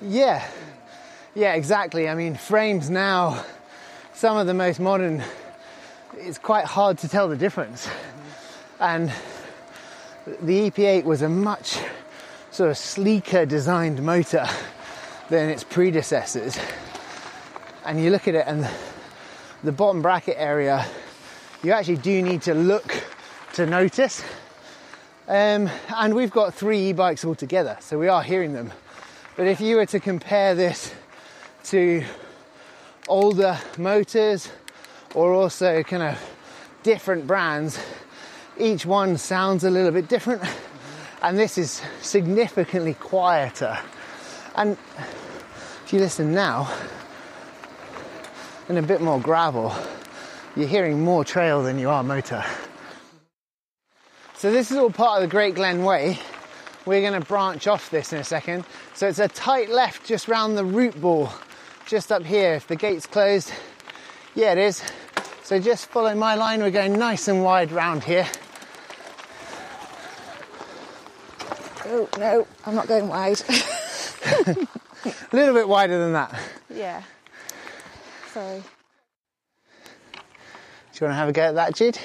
Yeah. 0.00 0.46
Yeah, 1.38 1.54
exactly. 1.54 2.08
I 2.08 2.16
mean, 2.16 2.34
frames 2.34 2.90
now, 2.90 3.44
some 4.12 4.36
of 4.36 4.48
the 4.48 4.54
most 4.54 4.80
modern, 4.80 5.22
it's 6.14 6.36
quite 6.36 6.64
hard 6.64 6.98
to 6.98 7.08
tell 7.08 7.28
the 7.28 7.36
difference. 7.36 7.88
And 8.80 9.12
the 10.26 10.68
EP8 10.68 11.04
was 11.04 11.22
a 11.22 11.28
much 11.28 11.78
sort 12.50 12.70
of 12.70 12.76
sleeker 12.76 13.46
designed 13.46 14.02
motor 14.02 14.48
than 15.28 15.48
its 15.48 15.62
predecessors. 15.62 16.58
And 17.84 18.02
you 18.02 18.10
look 18.10 18.26
at 18.26 18.34
it, 18.34 18.44
and 18.48 18.68
the 19.62 19.70
bottom 19.70 20.02
bracket 20.02 20.34
area, 20.38 20.84
you 21.62 21.70
actually 21.70 21.98
do 21.98 22.20
need 22.20 22.42
to 22.42 22.54
look 22.54 23.00
to 23.52 23.64
notice. 23.64 24.24
Um, 25.28 25.70
and 25.94 26.16
we've 26.16 26.32
got 26.32 26.52
three 26.52 26.88
e-bikes 26.88 27.24
altogether, 27.24 27.76
so 27.80 27.96
we 27.96 28.08
are 28.08 28.24
hearing 28.24 28.54
them. 28.54 28.72
But 29.36 29.46
if 29.46 29.60
you 29.60 29.76
were 29.76 29.86
to 29.86 30.00
compare 30.00 30.56
this 30.56 30.92
to 31.70 32.04
older 33.08 33.58
motors 33.76 34.50
or 35.14 35.32
also 35.32 35.82
kind 35.82 36.02
of 36.02 36.18
different 36.82 37.26
brands, 37.26 37.78
each 38.58 38.86
one 38.86 39.16
sounds 39.16 39.64
a 39.64 39.70
little 39.70 39.90
bit 39.90 40.08
different. 40.08 40.42
And 41.22 41.38
this 41.38 41.58
is 41.58 41.82
significantly 42.00 42.94
quieter. 42.94 43.78
And 44.54 44.76
if 45.84 45.92
you 45.92 45.98
listen 45.98 46.32
now, 46.32 46.72
and 48.68 48.78
a 48.78 48.82
bit 48.82 49.00
more 49.00 49.20
gravel, 49.20 49.74
you're 50.54 50.68
hearing 50.68 51.02
more 51.02 51.24
trail 51.24 51.62
than 51.62 51.78
you 51.78 51.88
are 51.88 52.02
motor. 52.02 52.44
So 54.36 54.52
this 54.52 54.70
is 54.70 54.76
all 54.76 54.90
part 54.90 55.22
of 55.22 55.28
the 55.28 55.30
Great 55.30 55.54
Glen 55.54 55.82
Way. 55.82 56.18
We're 56.86 57.00
going 57.00 57.20
to 57.20 57.26
branch 57.26 57.66
off 57.66 57.90
this 57.90 58.12
in 58.12 58.20
a 58.20 58.24
second. 58.24 58.64
So 58.94 59.08
it's 59.08 59.18
a 59.18 59.28
tight 59.28 59.70
left 59.70 60.06
just 60.06 60.28
round 60.28 60.56
the 60.56 60.64
root 60.64 61.00
ball, 61.00 61.32
just 61.88 62.12
up 62.12 62.22
here. 62.22 62.52
If 62.54 62.66
the 62.66 62.76
gate's 62.76 63.06
closed, 63.06 63.50
yeah, 64.34 64.52
it 64.52 64.58
is. 64.58 64.84
So 65.42 65.58
just 65.58 65.86
follow 65.86 66.14
my 66.14 66.34
line. 66.34 66.60
We're 66.60 66.70
going 66.70 66.98
nice 66.98 67.28
and 67.28 67.42
wide 67.42 67.72
round 67.72 68.04
here. 68.04 68.28
Oh, 71.86 72.06
no, 72.18 72.46
I'm 72.66 72.74
not 72.74 72.86
going 72.86 73.08
wide. 73.08 73.40
A 74.24 74.56
little 75.32 75.54
bit 75.54 75.66
wider 75.66 75.98
than 75.98 76.12
that. 76.12 76.38
yeah. 76.72 77.02
Sorry. 78.34 78.62
Do 80.12 81.04
you 81.04 81.06
want 81.06 81.12
to 81.12 81.14
have 81.14 81.28
a 81.28 81.32
go 81.32 81.42
at 81.42 81.54
that, 81.54 81.74
Jude? 81.74 81.98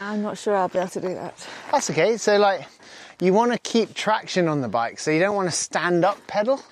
I'm 0.00 0.22
not 0.22 0.38
sure 0.38 0.56
I'll 0.56 0.68
be 0.68 0.78
able 0.78 0.88
to 0.90 1.00
do 1.00 1.14
that. 1.14 1.46
That's 1.70 1.90
okay. 1.90 2.16
So, 2.16 2.38
like, 2.38 2.66
you 3.20 3.34
want 3.34 3.52
to 3.52 3.58
keep 3.58 3.92
traction 3.92 4.48
on 4.48 4.62
the 4.62 4.68
bike, 4.68 4.98
so 4.98 5.10
you 5.10 5.20
don't 5.20 5.34
want 5.36 5.50
to 5.50 5.54
stand 5.54 6.04
up 6.04 6.24
pedal. 6.26 6.62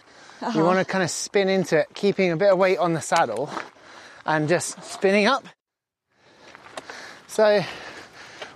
You 0.54 0.62
want 0.62 0.78
to 0.78 0.84
kind 0.84 1.02
of 1.02 1.10
spin 1.10 1.48
into 1.48 1.80
it, 1.80 1.88
keeping 1.94 2.30
a 2.30 2.36
bit 2.36 2.52
of 2.52 2.58
weight 2.58 2.78
on 2.78 2.92
the 2.92 3.00
saddle 3.00 3.50
and 4.24 4.48
just 4.48 4.82
spinning 4.84 5.26
up. 5.26 5.44
So, 7.26 7.62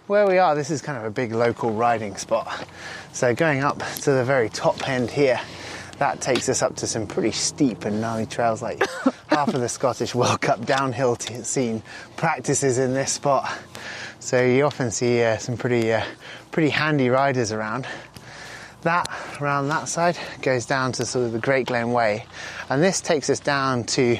where 0.06 0.26
we 0.26 0.38
are, 0.38 0.54
this 0.54 0.70
is 0.70 0.82
kind 0.82 0.98
of 0.98 1.04
a 1.04 1.10
big 1.10 1.32
local 1.32 1.72
riding 1.72 2.16
spot. 2.16 2.66
So, 3.12 3.34
going 3.34 3.62
up 3.62 3.78
to 4.02 4.12
the 4.12 4.24
very 4.24 4.48
top 4.48 4.88
end 4.88 5.10
here, 5.10 5.40
that 5.98 6.20
takes 6.20 6.48
us 6.48 6.62
up 6.62 6.76
to 6.76 6.86
some 6.86 7.06
pretty 7.06 7.32
steep 7.32 7.84
and 7.84 8.00
gnarly 8.00 8.26
trails. 8.26 8.62
Like 8.62 8.82
half 9.26 9.52
of 9.52 9.60
the 9.60 9.68
Scottish 9.68 10.14
World 10.14 10.40
Cup 10.40 10.64
downhill 10.64 11.16
scene 11.16 11.82
practices 12.16 12.78
in 12.78 12.94
this 12.94 13.12
spot. 13.12 13.52
So 14.18 14.44
you 14.44 14.64
often 14.64 14.90
see 14.90 15.22
uh, 15.22 15.38
some 15.38 15.56
pretty, 15.56 15.92
uh, 15.92 16.04
pretty 16.52 16.70
handy 16.70 17.08
riders 17.08 17.52
around. 17.52 17.86
That 18.82 19.10
around 19.40 19.68
that 19.68 19.88
side 19.88 20.16
goes 20.40 20.64
down 20.64 20.92
to 20.92 21.04
sort 21.04 21.26
of 21.26 21.32
the 21.32 21.38
Great 21.38 21.66
Glen 21.66 21.92
Way, 21.92 22.24
and 22.70 22.82
this 22.82 23.00
takes 23.02 23.28
us 23.28 23.38
down 23.38 23.84
to 23.84 24.18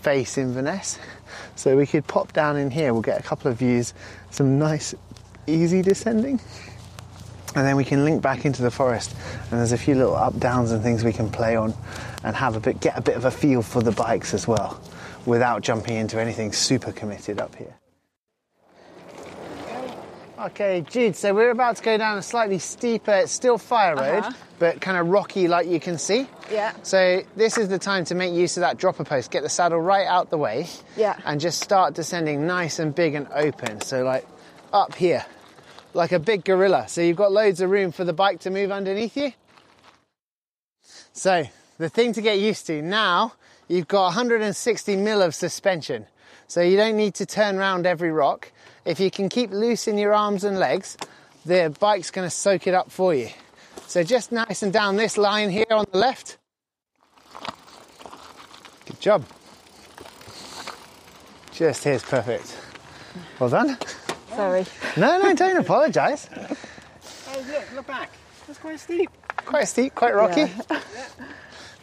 Face 0.00 0.38
Inverness. 0.38 0.98
So 1.56 1.76
we 1.76 1.86
could 1.86 2.06
pop 2.06 2.32
down 2.32 2.56
in 2.56 2.70
here. 2.70 2.92
We'll 2.92 3.02
get 3.02 3.20
a 3.20 3.22
couple 3.22 3.50
of 3.50 3.58
views, 3.58 3.92
some 4.30 4.58
nice, 4.58 4.94
easy 5.46 5.82
descending, 5.82 6.40
and 7.54 7.66
then 7.66 7.76
we 7.76 7.84
can 7.84 8.04
link 8.04 8.22
back 8.22 8.46
into 8.46 8.62
the 8.62 8.70
forest. 8.70 9.14
And 9.50 9.58
there's 9.60 9.72
a 9.72 9.78
few 9.78 9.94
little 9.94 10.16
up 10.16 10.38
downs 10.38 10.72
and 10.72 10.82
things 10.82 11.04
we 11.04 11.12
can 11.12 11.28
play 11.28 11.56
on, 11.56 11.74
and 12.24 12.34
have 12.34 12.56
a 12.56 12.60
bit, 12.60 12.80
get 12.80 12.96
a 12.96 13.02
bit 13.02 13.16
of 13.16 13.26
a 13.26 13.30
feel 13.30 13.60
for 13.60 13.82
the 13.82 13.92
bikes 13.92 14.32
as 14.32 14.48
well, 14.48 14.80
without 15.26 15.60
jumping 15.62 15.96
into 15.96 16.18
anything 16.18 16.52
super 16.52 16.92
committed 16.92 17.40
up 17.40 17.54
here. 17.56 17.74
Okay, 20.40 20.82
Jude, 20.88 21.16
so 21.16 21.34
we're 21.34 21.50
about 21.50 21.76
to 21.78 21.82
go 21.82 21.98
down 21.98 22.16
a 22.16 22.22
slightly 22.22 22.60
steeper, 22.60 23.10
it's 23.12 23.32
still 23.32 23.58
fire 23.58 23.96
road, 23.96 24.18
Uh-huh. 24.22 24.32
but 24.60 24.80
kind 24.80 24.96
of 24.96 25.08
rocky 25.08 25.48
like 25.48 25.66
you 25.66 25.80
can 25.80 25.98
see. 25.98 26.28
Yeah. 26.48 26.74
So 26.84 27.22
this 27.34 27.58
is 27.58 27.68
the 27.68 27.78
time 27.78 28.04
to 28.04 28.14
make 28.14 28.32
use 28.32 28.56
of 28.56 28.60
that 28.60 28.76
dropper 28.76 29.02
post, 29.02 29.32
get 29.32 29.42
the 29.42 29.48
saddle 29.48 29.80
right 29.80 30.06
out 30.06 30.30
the 30.30 30.38
way. 30.38 30.68
Yeah. 30.96 31.16
And 31.24 31.40
just 31.40 31.60
start 31.60 31.94
descending 31.94 32.46
nice 32.46 32.78
and 32.78 32.94
big 32.94 33.16
and 33.16 33.26
open. 33.34 33.80
So 33.80 34.04
like 34.04 34.24
up 34.72 34.94
here, 34.94 35.26
like 35.92 36.12
a 36.12 36.20
big 36.20 36.44
gorilla. 36.44 36.86
So 36.86 37.00
you've 37.00 37.16
got 37.16 37.32
loads 37.32 37.60
of 37.60 37.70
room 37.70 37.90
for 37.90 38.04
the 38.04 38.12
bike 38.12 38.38
to 38.40 38.50
move 38.50 38.70
underneath 38.70 39.16
you. 39.16 39.32
So 41.12 41.46
the 41.78 41.88
thing 41.88 42.12
to 42.12 42.20
get 42.22 42.38
used 42.38 42.64
to 42.68 42.80
now, 42.80 43.32
you've 43.66 43.88
got 43.88 44.04
160 44.04 44.94
mil 44.96 45.20
of 45.20 45.34
suspension. 45.34 46.06
So 46.48 46.62
you 46.62 46.76
don't 46.78 46.96
need 46.96 47.14
to 47.16 47.26
turn 47.26 47.56
around 47.56 47.86
every 47.86 48.10
rock. 48.10 48.50
If 48.86 49.00
you 49.00 49.10
can 49.10 49.28
keep 49.28 49.50
loose 49.50 49.86
in 49.86 49.98
your 49.98 50.14
arms 50.14 50.44
and 50.44 50.58
legs, 50.58 50.96
the 51.44 51.74
bike's 51.78 52.10
going 52.10 52.26
to 52.26 52.34
soak 52.34 52.66
it 52.66 52.72
up 52.72 52.90
for 52.90 53.14
you. 53.14 53.28
So 53.86 54.02
just 54.02 54.32
nice 54.32 54.62
and 54.62 54.72
down 54.72 54.96
this 54.96 55.18
line 55.18 55.50
here 55.50 55.66
on 55.70 55.84
the 55.92 55.98
left. 55.98 56.38
Good 58.86 58.98
job. 58.98 59.24
Just 61.52 61.84
here's 61.84 62.02
perfect. 62.02 62.56
Well 63.38 63.50
done. 63.50 63.76
Sorry. 64.30 64.64
No, 64.96 65.20
no, 65.20 65.34
don't 65.34 65.58
apologise. 65.58 66.30
Oh, 67.28 67.44
look, 67.52 67.64
look 67.74 67.86
back. 67.86 68.10
That's 68.46 68.58
quite 68.58 68.80
steep. 68.80 69.10
Quite 69.44 69.68
steep, 69.68 69.94
quite 69.94 70.14
rocky. 70.14 70.46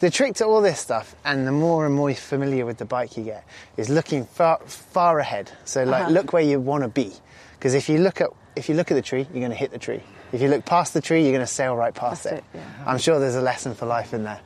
The 0.05 0.11
trick 0.11 0.35
to 0.35 0.45
all 0.45 0.61
this 0.61 0.79
stuff, 0.79 1.15
and 1.25 1.47
the 1.47 1.51
more 1.51 1.83
and 1.87 1.95
more 1.95 2.11
you're 2.11 2.15
familiar 2.15 2.63
with 2.63 2.77
the 2.77 2.85
bike 2.85 3.17
you 3.17 3.23
get, 3.23 3.43
is 3.75 3.89
looking 3.89 4.25
far, 4.27 4.59
far 4.67 5.17
ahead. 5.17 5.51
So, 5.65 5.83
like, 5.83 6.03
Uh-huh. 6.03 6.11
look 6.11 6.31
where 6.31 6.43
you 6.43 6.59
want 6.59 6.83
to 6.83 6.89
be. 6.89 7.11
Because 7.57 7.73
if 7.73 7.89
you 7.89 7.97
look 7.97 8.21
at 8.21 8.29
if 8.55 8.69
you 8.69 8.75
look 8.75 8.91
at 8.91 8.95
the 8.95 9.01
tree, 9.01 9.25
you're 9.33 9.39
going 9.41 9.49
to 9.49 9.57
hit 9.57 9.71
the 9.71 9.79
tree. 9.79 10.03
If 10.31 10.41
you 10.43 10.47
look 10.47 10.63
past 10.63 10.93
the 10.93 11.01
tree, 11.01 11.23
you're 11.23 11.31
going 11.31 11.41
to 11.49 11.51
sail 11.61 11.75
right 11.75 11.93
past 11.93 12.23
Past 12.23 12.33
it. 12.35 12.37
it, 12.37 12.43
yeah. 12.53 12.61
I'm 12.85 12.99
sure 12.99 13.19
there's 13.19 13.35
a 13.35 13.41
lesson 13.41 13.73
for 13.73 13.87
life 13.87 14.13
in 14.13 14.23
there. 14.25 14.39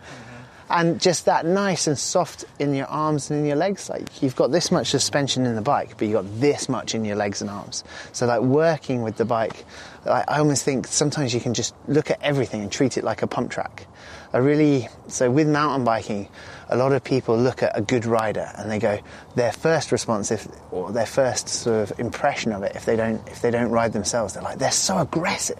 and 0.69 1.01
just 1.01 1.25
that 1.25 1.45
nice 1.45 1.87
and 1.87 1.97
soft 1.97 2.45
in 2.59 2.73
your 2.73 2.85
arms 2.87 3.29
and 3.29 3.39
in 3.41 3.45
your 3.45 3.55
legs. 3.57 3.89
Like 3.89 4.21
you've 4.23 4.35
got 4.37 4.51
this 4.51 4.71
much 4.71 4.87
suspension 4.91 5.45
in 5.45 5.55
the 5.55 5.61
bike, 5.61 5.97
but 5.97 6.07
you've 6.07 6.13
got 6.23 6.39
this 6.39 6.69
much 6.69 6.95
in 6.95 7.03
your 7.03 7.17
legs 7.17 7.41
and 7.41 7.49
arms. 7.49 7.83
So 8.13 8.25
like 8.27 8.41
working 8.41 9.01
with 9.01 9.17
the 9.17 9.25
bike, 9.25 9.65
I 10.05 10.23
I 10.35 10.39
almost 10.39 10.63
think 10.63 10.87
sometimes 10.87 11.33
you 11.33 11.41
can 11.41 11.53
just 11.53 11.73
look 11.87 12.09
at 12.11 12.19
everything 12.21 12.61
and 12.61 12.71
treat 12.71 12.97
it 12.97 13.03
like 13.03 13.21
a 13.23 13.27
pump 13.27 13.51
track. 13.51 13.87
I 14.31 14.37
really 14.37 14.87
so 15.07 15.31
with 15.31 15.47
mountain 15.47 15.83
biking, 15.83 16.27
a 16.69 16.77
lot 16.77 16.91
of 16.91 17.03
people 17.03 17.37
look 17.37 17.63
at 17.63 17.77
a 17.77 17.81
good 17.81 18.05
rider 18.05 18.51
and 18.55 18.69
they 18.69 18.79
go 18.79 18.99
their 19.35 19.51
first 19.51 19.91
response 19.91 20.31
if 20.31 20.47
or 20.71 20.91
their 20.91 21.05
first 21.05 21.49
sort 21.49 21.89
of 21.89 21.99
impression 21.99 22.51
of 22.51 22.63
it 22.63 22.75
if 22.75 22.85
they 22.85 22.95
don't 22.95 23.27
if 23.27 23.41
they 23.41 23.49
don't 23.49 23.71
ride 23.71 23.91
themselves 23.91 24.35
they're 24.35 24.43
like 24.43 24.59
they're 24.59 24.71
so 24.71 24.99
aggressive 24.99 25.59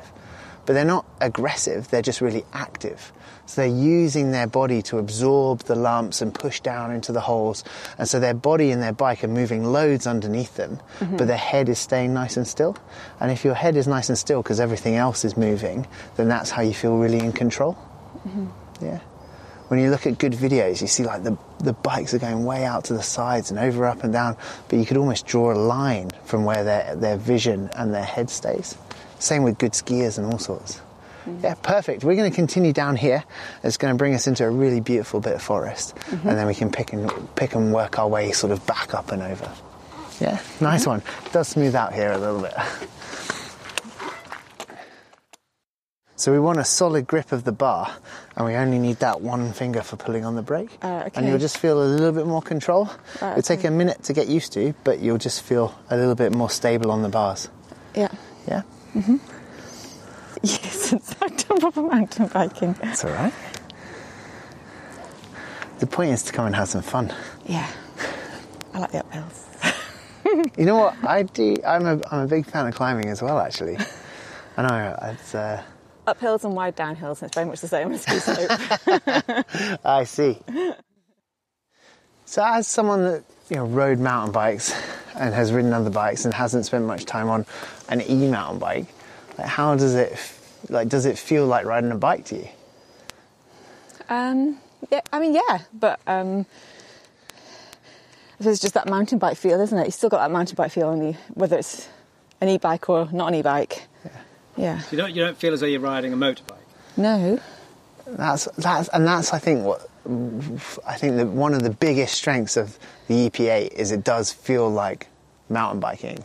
but 0.70 0.74
they're 0.74 0.86
not 0.86 1.04
aggressive, 1.20 1.90
they're 1.90 2.04
just 2.04 2.22
really 2.22 2.46
active. 2.54 3.12
So 3.48 3.62
they're 3.62 3.76
using 3.76 4.30
their 4.30 4.46
body 4.46 4.84
to 4.84 5.00
absorb 5.00 5.62
the 5.62 5.74
lumps 5.74 6.22
and 6.22 6.32
push 6.32 6.60
down 6.60 6.92
into 6.92 7.12
the 7.12 7.22
holes. 7.22 7.64
And 7.98 8.08
so 8.08 8.20
their 8.20 8.36
body 8.36 8.70
and 8.70 8.80
their 8.80 8.94
bike 8.94 9.24
are 9.24 9.28
moving 9.28 9.64
loads 9.64 10.06
underneath 10.06 10.58
them, 10.58 10.80
mm-hmm. 11.00 11.18
but 11.18 11.26
their 11.26 11.38
head 11.38 11.70
is 11.70 11.80
staying 11.80 12.14
nice 12.14 12.38
and 12.38 12.48
still. 12.48 12.78
And 13.20 13.32
if 13.32 13.44
your 13.44 13.56
head 13.56 13.78
is 13.78 13.88
nice 13.88 14.10
and 14.10 14.18
still 14.18 14.44
because 14.44 14.60
everything 14.60 14.94
else 14.96 15.26
is 15.26 15.36
moving, 15.36 15.88
then 16.18 16.28
that's 16.28 16.52
how 16.52 16.62
you 16.62 16.76
feel 16.76 17.00
really 17.00 17.18
in 17.18 17.32
control. 17.32 17.74
Mm-hmm. 18.28 18.46
Yeah. 18.82 19.00
When 19.68 19.80
you 19.80 19.92
look 19.92 20.08
at 20.08 20.18
good 20.18 20.34
videos, 20.34 20.82
you 20.82 20.88
see 20.88 21.04
like 21.04 21.24
the, 21.24 21.38
the 21.60 21.74
bikes 21.74 22.14
are 22.16 22.20
going 22.20 22.44
way 22.44 22.66
out 22.66 22.86
to 22.86 22.94
the 22.94 23.04
sides 23.04 23.52
and 23.52 23.60
over, 23.60 23.86
up 23.86 24.04
and 24.04 24.12
down, 24.12 24.36
but 24.68 24.80
you 24.80 24.86
could 24.86 24.98
almost 24.98 25.28
draw 25.28 25.54
a 25.54 25.58
line 25.58 26.10
from 26.26 26.44
where 26.44 26.64
their, 26.64 26.96
their 26.96 27.18
vision 27.18 27.70
and 27.76 27.94
their 27.94 28.04
head 28.04 28.32
stays. 28.32 28.76
Same 29.20 29.44
with 29.44 29.60
good 29.60 29.74
skiers 29.74 30.18
and 30.18 30.26
all 30.26 30.40
sorts. 30.40 30.82
Mm. 31.26 31.44
Yeah, 31.44 31.54
perfect. 31.56 32.04
We're 32.04 32.16
going 32.16 32.32
to 32.32 32.36
continue 32.36 32.74
down 32.74 32.96
here. 32.96 33.24
It's 33.64 33.78
going 33.78 33.94
to 33.94 33.98
bring 33.98 34.16
us 34.16 34.26
into 34.26 34.44
a 34.44 34.50
really 34.50 34.80
beautiful 34.80 35.20
bit 35.20 35.34
of 35.34 35.42
forest, 35.44 35.96
mm-hmm. 35.96 36.28
and 36.28 36.38
then 36.38 36.48
we 36.48 36.56
can 36.56 36.72
pick 36.72 36.94
and 36.94 37.36
pick 37.36 37.54
and 37.54 37.72
work 37.72 38.00
our 38.00 38.08
way 38.08 38.32
sort 38.32 38.52
of 38.52 38.66
back 38.66 38.96
up 38.96 39.12
and 39.12 39.22
over. 39.22 39.52
Yeah, 40.20 40.42
nice 40.60 40.82
mm-hmm. 40.82 40.90
one. 40.90 41.04
It 41.26 41.32
does 41.32 41.48
smooth 41.50 41.76
out 41.76 41.94
here 41.94 42.12
a 42.12 42.18
little 42.18 42.42
bit. 42.42 42.56
So 46.20 46.34
we 46.34 46.40
want 46.42 46.60
a 46.60 46.66
solid 46.66 47.08
grip 47.08 47.32
of 47.32 47.46
the 47.46 47.54
bar, 47.54 47.96
and 48.40 48.48
we 48.48 48.56
only 48.56 48.80
need 48.80 48.98
that 49.00 49.20
one 49.22 49.52
finger 49.54 49.82
for 49.84 49.98
pulling 49.98 50.24
on 50.26 50.36
the 50.36 50.42
brake. 50.42 50.70
Uh, 50.82 51.10
And 51.14 51.28
you'll 51.28 51.38
just 51.38 51.58
feel 51.58 51.84
a 51.84 51.86
little 51.86 52.14
bit 52.14 52.26
more 52.26 52.42
control. 52.42 52.90
Right, 53.22 53.38
It'll 53.38 53.42
take 53.44 53.66
a 53.66 53.70
minute 53.72 54.02
to 54.04 54.14
get 54.14 54.28
used 54.28 54.54
to, 54.54 54.74
but 54.86 55.00
you'll 55.00 55.18
just 55.18 55.42
feel 55.44 55.76
a 55.90 55.98
little 55.98 56.16
bit 56.16 56.32
more 56.34 56.50
stable 56.50 56.90
on 56.90 57.02
the 57.04 57.10
bars. 57.10 57.50
Yeah. 57.94 58.08
Yeah, 58.48 58.62
Mm-hmm. 58.96 59.18
Yes, 60.44 60.94
it's 60.94 61.14
done 61.16 61.60
proper 61.60 61.82
mountain 61.82 62.28
biking. 62.28 62.74
that's 62.82 63.04
all 63.04 63.12
right. 63.12 63.34
The 65.80 65.88
point 65.88 66.12
is 66.12 66.24
to 66.24 66.32
come 66.34 66.46
and 66.46 66.56
have 66.56 66.70
some 66.70 66.82
fun. 66.82 67.14
Yeah. 67.46 67.70
I 68.74 68.80
like 68.80 68.92
the 68.92 69.00
uphills. 69.04 69.46
You 70.58 70.66
know 70.66 70.76
what? 70.78 70.96
I 71.04 71.24
do. 71.24 71.56
I'm 71.66 71.86
a, 71.88 72.00
I'm 72.12 72.20
a 72.22 72.28
big 72.28 72.46
fan 72.46 72.68
of 72.68 72.76
climbing 72.76 73.08
as 73.10 73.22
well, 73.22 73.40
actually. 73.40 73.78
I 74.58 74.62
know. 74.62 75.00
It's, 75.12 75.34
uh, 75.36 75.62
Uphills 76.08 76.44
and 76.44 76.56
wide 76.56 76.76
downhills, 76.76 77.22
and 77.22 77.28
it's 77.28 77.36
very 77.36 77.46
much 77.46 77.62
the 77.62 77.68
same 77.68 77.92
as 77.92 78.02
ski 78.02 78.20
slope. 78.20 79.80
I 79.86 80.04
see. 80.06 80.40
So, 82.26 82.44
as 82.44 82.68
someone 82.68 83.04
that 83.04 83.24
you 83.50 83.58
know 83.58 83.66
rode 83.66 84.00
mountain 84.00 84.32
bikes 84.32 84.74
and 85.16 85.34
has 85.34 85.52
ridden 85.52 85.74
other 85.74 85.90
bikes 85.90 86.26
and 86.26 86.34
hasn't 86.34 86.66
spent 86.66 86.86
much 86.86 87.06
time 87.06 87.30
on 87.30 87.46
an 87.90 88.02
e-mountain 88.02 88.60
bike, 88.60 88.88
like 89.38 89.48
how 89.48 89.76
does 89.76 89.96
it 89.96 90.18
like? 90.70 90.88
Does 90.90 91.06
it 91.06 91.18
feel 91.18 91.46
like 91.46 91.66
riding 91.66 91.92
a 91.92 91.96
bike 91.96 92.26
to 92.26 92.36
you? 92.38 92.50
um, 94.10 94.58
yeah, 94.92 95.02
I 95.14 95.20
mean, 95.20 95.34
yeah, 95.36 95.60
but 95.74 96.00
um, 96.08 96.46
there's 98.40 98.60
just 98.60 98.74
that 98.74 98.90
mountain 98.90 99.20
bike 99.20 99.38
feel, 99.38 99.62
isn't 99.62 99.78
it? 99.78 99.86
You 99.86 99.92
still 99.92 100.10
got 100.10 100.20
that 100.20 100.32
mountain 100.32 100.56
bike 100.56 100.72
feel, 100.72 100.88
on 100.88 101.06
you, 101.06 101.18
whether 101.34 101.58
it's 101.58 101.88
an 102.42 102.50
e-bike 102.50 102.90
or 102.90 103.08
not 103.12 103.28
an 103.28 103.36
e-bike. 103.36 103.84
Yeah. 104.60 104.82
You 104.92 104.98
don't, 104.98 105.16
you 105.16 105.24
don't 105.24 105.38
feel 105.38 105.54
as 105.54 105.62
though 105.62 105.68
you're 105.68 105.80
riding 105.80 106.12
a 106.12 106.18
motorbike. 106.18 106.58
No. 106.98 107.40
That's 108.06 108.46
that's 108.58 108.90
and 108.90 109.08
that's 109.08 109.34
I 109.34 109.40
think 109.40 109.64
what 109.64 109.88
I 110.86 110.96
think 110.96 111.16
that 111.18 111.28
one 111.28 111.54
of 111.54 111.64
the 111.64 111.70
biggest 111.70 112.16
strengths 112.16 112.58
of 112.58 112.78
the 113.08 113.30
EP8 113.30 113.72
is 113.74 113.92
it 113.92 114.04
does 114.04 114.34
feel 114.34 114.70
like 114.70 115.08
mountain 115.48 115.80
biking. 115.80 116.24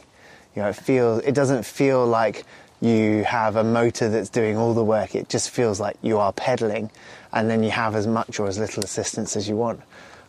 You 0.56 0.62
know, 0.62 0.68
it 0.70 0.76
feels 0.76 1.22
it 1.24 1.34
doesn't 1.34 1.64
feel 1.64 2.06
like 2.06 2.44
you 2.80 3.22
have 3.24 3.56
a 3.56 3.64
motor 3.64 4.08
that's 4.08 4.30
doing 4.30 4.56
all 4.56 4.74
the 4.74 4.84
work. 4.84 5.14
It 5.14 5.28
just 5.28 5.50
feels 5.50 5.78
like 5.78 5.96
you 6.02 6.18
are 6.18 6.32
pedaling, 6.32 6.90
and 7.32 7.48
then 7.50 7.62
you 7.62 7.70
have 7.70 7.94
as 7.94 8.06
much 8.06 8.40
or 8.40 8.48
as 8.48 8.58
little 8.58 8.82
assistance 8.82 9.36
as 9.36 9.48
you 9.48 9.56
want. 9.56 9.80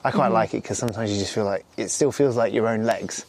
I 0.04 0.12
quite 0.12 0.26
mm-hmm. 0.26 0.34
like 0.34 0.54
it 0.54 0.62
because 0.62 0.78
sometimes 0.78 1.12
you 1.12 1.18
just 1.18 1.34
feel 1.34 1.46
like 1.46 1.66
it 1.78 1.90
still 1.90 2.12
feels 2.12 2.36
like 2.36 2.54
your 2.54 2.68
own 2.68 2.84
legs. 2.84 3.26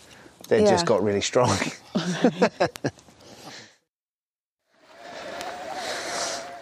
They 0.48 0.62
Yeah. 0.62 0.70
just 0.70 0.84
got 0.84 1.02
really 1.02 1.22
strong. 1.22 1.56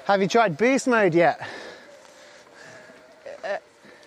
have 0.04 0.20
you 0.22 0.28
tried 0.28 0.56
boost 0.56 0.86
mode 0.86 1.14
yet? 1.14 1.40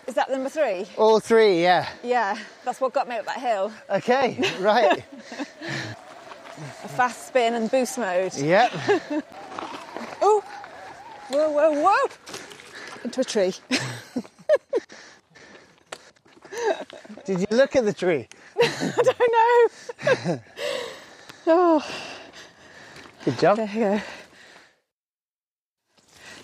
Is 0.07 0.13
that 0.15 0.31
number 0.31 0.47
three? 0.49 0.85
All 0.97 1.19
three, 1.19 1.61
yeah. 1.61 1.89
Yeah, 2.01 2.37
that's 2.63 2.79
what 2.79 2.93
got 2.93 3.09
me 3.09 3.17
up 3.17 3.25
that 3.25 3.39
hill. 3.39 3.73
Okay, 3.89 4.37
right. 4.61 5.03
A 6.83 6.87
fast 6.87 7.27
spin 7.27 7.53
and 7.55 7.69
boost 7.69 7.97
mode. 7.97 8.33
yep. 8.35 8.71
Oh, 10.19 10.41
whoa, 11.29 11.51
whoa, 11.51 11.71
whoa! 11.83 12.07
Into 13.03 13.21
a 13.21 13.23
tree. 13.23 13.53
Did 17.25 17.41
you 17.41 17.45
look 17.51 17.75
at 17.75 17.85
the 17.85 17.93
tree? 17.93 18.27
I 18.59 18.91
don't 19.03 19.19
know. 20.27 20.39
oh, 21.47 21.85
Good 23.25 23.37
job. 23.37 23.57
there 23.57 23.67
you 23.67 23.79
go. 23.79 24.01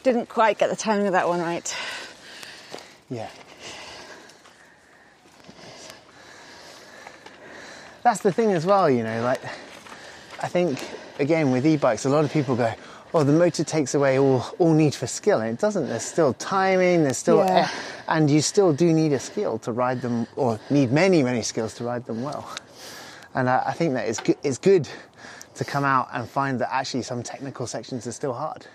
Didn't 0.03 0.27
quite 0.27 0.57
get 0.57 0.69
the 0.69 0.75
timing 0.75 1.07
of 1.07 1.13
that 1.13 1.27
one 1.27 1.39
right. 1.39 1.75
Yeah. 3.09 3.29
That's 8.03 8.19
the 8.21 8.33
thing 8.33 8.51
as 8.51 8.65
well, 8.65 8.89
you 8.89 9.01
know, 9.03 9.21
like 9.23 9.41
I 10.41 10.47
think 10.49 10.77
again 11.19 11.51
with 11.51 11.65
e-bikes 11.65 12.03
a 12.05 12.09
lot 12.09 12.25
of 12.25 12.33
people 12.33 12.55
go, 12.55 12.73
Oh, 13.13 13.23
the 13.23 13.31
motor 13.31 13.63
takes 13.63 13.93
away 13.93 14.17
all, 14.19 14.43
all 14.57 14.73
need 14.73 14.93
for 14.95 15.05
skill 15.07 15.39
and 15.39 15.51
it 15.51 15.59
doesn't. 15.61 15.87
There's 15.87 16.03
still 16.03 16.33
timing, 16.33 17.03
there's 17.03 17.17
still 17.17 17.37
Yeah. 17.37 17.69
and 18.09 18.29
you 18.29 18.41
still 18.41 18.73
do 18.73 18.91
need 18.91 19.13
a 19.13 19.19
skill 19.19 19.57
to 19.59 19.71
ride 19.71 20.01
them 20.01 20.27
or 20.35 20.59
need 20.69 20.91
many, 20.91 21.23
many 21.23 21.43
skills 21.43 21.75
to 21.75 21.85
ride 21.85 22.05
them 22.05 22.23
well. 22.23 22.49
And 23.35 23.49
I, 23.49 23.63
I 23.67 23.73
think 23.73 23.93
that 23.93 24.07
it's 24.09 24.19
good, 24.19 24.37
it's 24.43 24.57
good 24.57 24.89
to 25.55 25.63
come 25.63 25.85
out 25.85 26.09
and 26.11 26.27
find 26.27 26.59
that 26.59 26.73
actually 26.73 27.03
some 27.03 27.23
technical 27.23 27.67
sections 27.67 28.05
are 28.07 28.11
still 28.11 28.33
hard. 28.33 28.65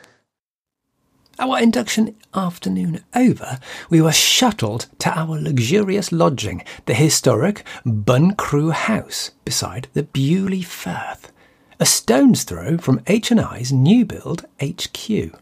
Our 1.41 1.61
induction 1.61 2.17
afternoon 2.35 3.05
over, 3.15 3.61
we 3.89 4.01
were 4.01 4.11
shuttled 4.11 4.87
to 4.99 5.17
our 5.17 5.41
luxurious 5.41 6.11
lodging, 6.11 6.65
the 6.87 6.95
historic 6.95 7.63
Buncrew 7.87 8.71
House 8.71 9.31
beside 9.45 9.87
the 9.93 10.03
Beauly 10.03 10.65
Firth, 10.65 11.31
a 11.79 11.87
stone's 11.87 12.43
throw 12.43 12.77
from 12.77 13.03
H&I's 13.07 13.73
new 13.73 14.05
build 14.05 14.47
HQ. 14.61 15.33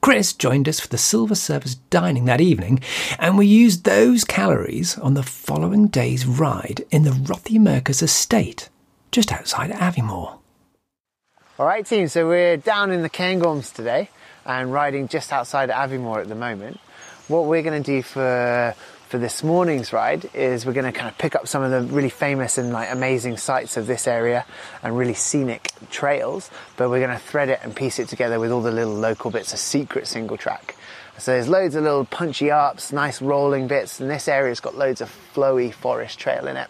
Chris 0.00 0.32
joined 0.32 0.68
us 0.68 0.78
for 0.78 0.86
the 0.86 0.96
silver 0.96 1.34
service 1.34 1.74
dining 1.90 2.26
that 2.26 2.40
evening, 2.40 2.80
and 3.18 3.36
we 3.36 3.46
used 3.46 3.82
those 3.82 4.22
calories 4.22 4.96
on 4.98 5.14
the 5.14 5.24
following 5.24 5.88
day's 5.88 6.26
ride 6.26 6.84
in 6.92 7.02
the 7.02 7.10
Rothy 7.10 7.58
Rothiemurchus 7.58 8.04
estate, 8.04 8.68
just 9.10 9.32
outside 9.32 9.72
Aviemore. 9.72 10.38
All 11.58 11.66
right, 11.66 11.84
team. 11.84 12.06
So 12.06 12.28
we're 12.28 12.56
down 12.56 12.92
in 12.92 13.02
the 13.02 13.10
Cairngorms 13.10 13.74
today 13.74 14.10
and 14.48 14.72
riding 14.72 15.06
just 15.06 15.32
outside 15.32 15.70
Aviemore 15.70 16.20
at 16.20 16.28
the 16.28 16.34
moment. 16.34 16.80
What 17.28 17.44
we're 17.44 17.62
going 17.62 17.80
to 17.80 17.86
do 17.86 18.02
for 18.02 18.74
for 19.08 19.16
this 19.16 19.42
morning's 19.42 19.90
ride 19.90 20.28
is 20.34 20.66
we're 20.66 20.74
going 20.74 20.84
to 20.84 20.92
kind 20.92 21.08
of 21.08 21.16
pick 21.16 21.34
up 21.34 21.48
some 21.48 21.62
of 21.62 21.70
the 21.70 21.80
really 21.94 22.10
famous 22.10 22.58
and 22.58 22.72
like 22.74 22.92
amazing 22.92 23.38
sights 23.38 23.78
of 23.78 23.86
this 23.86 24.06
area 24.06 24.44
and 24.82 24.98
really 24.98 25.14
scenic 25.14 25.72
trails, 25.90 26.50
but 26.76 26.90
we're 26.90 27.00
going 27.00 27.16
to 27.16 27.24
thread 27.24 27.48
it 27.48 27.58
and 27.62 27.74
piece 27.74 27.98
it 27.98 28.06
together 28.06 28.38
with 28.38 28.50
all 28.50 28.60
the 28.60 28.70
little 28.70 28.92
local 28.92 29.30
bits 29.30 29.54
of 29.54 29.58
secret 29.58 30.06
single 30.06 30.36
track. 30.36 30.76
So 31.16 31.32
there's 31.32 31.48
loads 31.48 31.74
of 31.74 31.84
little 31.84 32.04
punchy 32.04 32.50
ups, 32.50 32.92
nice 32.92 33.22
rolling 33.22 33.66
bits, 33.66 33.98
and 33.98 34.10
this 34.10 34.28
area's 34.28 34.60
got 34.60 34.76
loads 34.76 35.00
of 35.00 35.08
flowy 35.34 35.72
forest 35.72 36.18
trail 36.18 36.46
in 36.46 36.58
it 36.58 36.68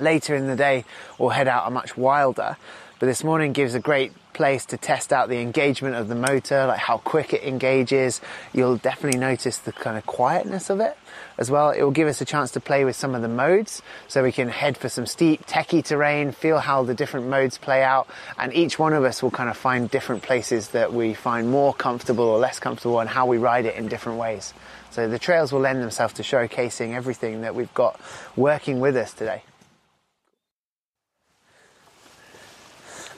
later 0.00 0.36
in 0.36 0.46
the 0.46 0.56
day 0.56 0.84
we'll 1.18 1.30
head 1.30 1.48
out 1.48 1.66
a 1.66 1.70
much 1.70 1.96
wilder 1.96 2.56
But 2.98 3.06
this 3.06 3.22
morning 3.22 3.52
gives 3.52 3.74
a 3.74 3.80
great 3.80 4.12
place 4.38 4.64
to 4.66 4.76
test 4.76 5.12
out 5.12 5.28
the 5.28 5.40
engagement 5.40 5.96
of 5.96 6.06
the 6.06 6.14
motor, 6.14 6.64
like 6.66 6.78
how 6.78 6.98
quick 6.98 7.34
it 7.34 7.42
engages. 7.42 8.20
You'll 8.52 8.76
definitely 8.76 9.18
notice 9.18 9.58
the 9.58 9.72
kind 9.72 9.98
of 9.98 10.06
quietness 10.06 10.70
of 10.70 10.78
it 10.78 10.96
as 11.38 11.50
well. 11.50 11.70
It 11.70 11.82
will 11.82 11.90
give 11.90 12.06
us 12.06 12.20
a 12.20 12.24
chance 12.24 12.52
to 12.52 12.60
play 12.60 12.84
with 12.84 12.94
some 12.94 13.16
of 13.16 13.22
the 13.22 13.28
modes 13.28 13.82
so 14.06 14.22
we 14.22 14.30
can 14.30 14.48
head 14.48 14.78
for 14.78 14.88
some 14.88 15.06
steep, 15.06 15.44
techie 15.44 15.84
terrain, 15.84 16.30
feel 16.30 16.60
how 16.60 16.84
the 16.84 16.94
different 16.94 17.26
modes 17.26 17.58
play 17.58 17.82
out, 17.82 18.06
and 18.38 18.54
each 18.54 18.78
one 18.78 18.92
of 18.92 19.02
us 19.02 19.24
will 19.24 19.32
kind 19.32 19.50
of 19.50 19.56
find 19.56 19.90
different 19.90 20.22
places 20.22 20.68
that 20.68 20.92
we 20.92 21.14
find 21.14 21.50
more 21.50 21.74
comfortable 21.74 22.24
or 22.24 22.38
less 22.38 22.60
comfortable 22.60 23.00
and 23.00 23.10
how 23.10 23.26
we 23.26 23.38
ride 23.38 23.66
it 23.66 23.74
in 23.74 23.88
different 23.88 24.20
ways. 24.20 24.54
So 24.92 25.08
the 25.08 25.18
trails 25.18 25.52
will 25.52 25.62
lend 25.62 25.82
themselves 25.82 26.14
to 26.14 26.22
showcasing 26.22 26.94
everything 26.94 27.40
that 27.40 27.56
we've 27.56 27.74
got 27.74 28.00
working 28.36 28.78
with 28.78 28.96
us 28.96 29.12
today. 29.12 29.42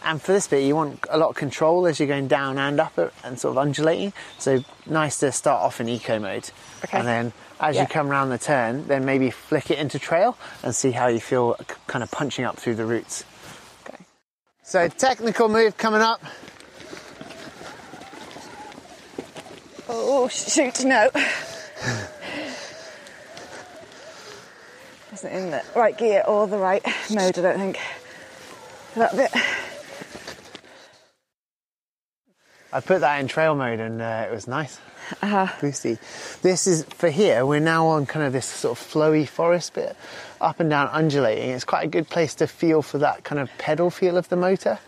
And 0.03 0.21
for 0.21 0.33
this 0.33 0.47
bit, 0.49 0.65
you 0.65 0.75
want 0.75 1.07
a 1.11 1.19
lot 1.19 1.29
of 1.31 1.37
control 1.37 1.87
as 1.87 1.99
you're 2.01 2.09
going 2.09 2.27
down 2.29 2.59
and 2.59 2.81
up 2.81 2.99
and 3.23 3.39
sort 3.39 3.53
of 3.53 3.59
undulating. 3.59 4.13
So 4.39 4.65
nice 4.87 5.19
to 5.21 5.31
start 5.33 5.63
off 5.63 5.81
in 5.81 5.89
eco 5.89 6.19
mode. 6.19 6.51
Okay. 6.85 6.99
And 6.99 7.07
then 7.07 7.33
as 7.61 7.77
Yeah. 7.77 7.83
you 7.83 7.89
come 7.89 8.11
around 8.11 8.31
the 8.31 8.39
turn, 8.39 8.87
then 8.89 9.05
maybe 9.05 9.31
flick 9.31 9.71
it 9.71 9.79
into 9.79 9.99
trail 9.99 10.39
and 10.63 10.75
see 10.75 10.93
how 10.93 11.09
you 11.09 11.21
feel 11.21 11.55
kind 11.87 12.03
of 12.03 12.11
punching 12.11 12.45
up 12.47 12.57
through 12.57 12.77
the 12.77 12.87
roots. 12.87 13.25
Okay. 13.87 14.03
So 14.63 14.89
technical 14.89 15.49
move 15.51 15.77
coming 15.77 16.01
up. 16.01 16.23
Oh, 19.89 20.29
shoot, 20.29 20.85
no. 20.85 21.11
Wasn't 25.11 25.33
in 25.33 25.51
the 25.51 25.63
right 25.75 25.99
gear 25.99 26.23
or 26.27 26.47
the 26.47 26.59
right 26.59 26.83
mode, 27.13 27.37
I 27.39 27.43
don't 27.43 27.59
think. 27.59 27.77
For 28.93 29.01
that 29.01 29.17
bit. 29.17 29.31
I 32.73 32.81
put 32.81 33.01
that 33.01 33.21
in 33.21 33.27
trail 33.27 33.55
mode 33.55 33.81
and 33.81 34.01
uh, 34.01 34.27
it 34.29 34.33
was 34.33 34.47
nice. 34.47 34.79
Uh-huh. 35.23 35.47
Boosty. 35.61 35.99
This 36.41 36.67
is 36.67 36.85
for 36.85 37.11
here. 37.11 37.45
We're 37.45 37.59
now 37.59 37.89
on 37.89 38.07
kind 38.07 38.25
of 38.25 38.33
this 38.33 38.47
sort 38.47 38.79
of 38.79 38.87
flowy 38.87 39.27
forest 39.27 39.75
bit, 39.75 39.97
up 40.41 40.61
and 40.61 40.71
down 40.71 40.89
undulating. 40.89 41.51
It's 41.51 41.65
quite 41.65 41.85
a 41.85 41.89
good 41.89 42.09
place 42.09 42.35
to 42.37 42.47
feel 42.47 42.83
for 42.83 42.99
that 42.99 43.25
kind 43.25 43.41
of 43.41 43.51
pedal 43.59 43.91
feel 43.91 44.17
of 44.17 44.29
the 44.29 44.37
motor. 44.37 44.79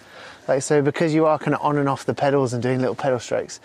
Like 0.47 0.63
so, 0.63 0.81
because 0.81 1.13
you 1.13 1.27
are 1.27 1.39
kind 1.39 1.55
of 1.55 1.63
on 1.63 1.77
and 1.77 1.89
off 1.89 2.05
the 2.05 2.15
pedals 2.15 2.53
and 2.53 2.63
doing 2.63 2.79
little 2.81 2.95
pedal 2.95 3.19
strokes, 3.19 3.59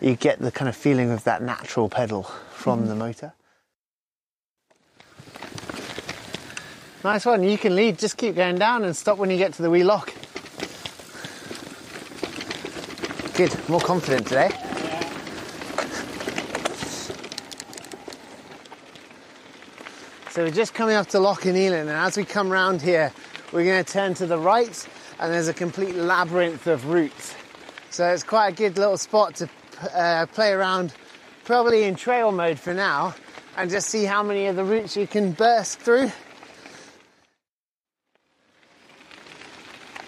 you 0.00 0.16
get 0.16 0.38
the 0.38 0.50
kind 0.50 0.68
of 0.68 0.76
feeling 0.76 1.10
of 1.10 1.24
that 1.24 1.42
natural 1.42 1.88
pedal 1.88 2.24
from 2.52 2.88
the 2.88 2.94
motor. 2.94 3.32
Nice 7.04 7.24
one. 7.24 7.42
You 7.42 7.58
can 7.58 7.74
lead. 7.74 7.98
Just 7.98 8.16
keep 8.16 8.36
going 8.36 8.58
down 8.58 8.84
and 8.84 8.94
stop 8.94 9.18
when 9.18 9.30
you 9.30 9.36
get 9.36 9.54
to 9.54 9.62
the 9.62 9.70
wee 9.70 9.82
lock. 9.82 10.12
Good. 13.34 13.66
More 13.66 13.80
confident 13.80 14.26
today. 14.26 14.50
So 20.28 20.44
we're 20.44 20.50
just 20.50 20.74
coming 20.74 20.96
up 20.96 21.06
to 21.08 21.18
Loch 21.18 21.46
and 21.46 21.56
and 21.56 21.88
as 21.88 22.18
we 22.18 22.26
come 22.26 22.50
round 22.50 22.82
here, 22.82 23.10
we're 23.50 23.64
going 23.64 23.82
to 23.82 23.90
turn 23.90 24.12
to 24.14 24.26
the 24.26 24.38
right, 24.38 24.86
and 25.18 25.32
there's 25.32 25.48
a 25.48 25.54
complete 25.54 25.94
labyrinth 25.94 26.66
of 26.66 26.88
routes. 26.88 27.34
So 27.88 28.06
it's 28.06 28.22
quite 28.22 28.48
a 28.48 28.52
good 28.54 28.76
little 28.76 28.98
spot 28.98 29.36
to 29.36 29.48
uh, 29.94 30.26
play 30.26 30.52
around, 30.52 30.92
probably 31.44 31.84
in 31.84 31.94
trail 31.94 32.32
mode 32.32 32.58
for 32.58 32.74
now, 32.74 33.14
and 33.56 33.70
just 33.70 33.88
see 33.88 34.04
how 34.04 34.22
many 34.22 34.46
of 34.46 34.56
the 34.56 34.64
routes 34.64 34.94
you 34.94 35.06
can 35.06 35.32
burst 35.32 35.78
through. 35.78 36.12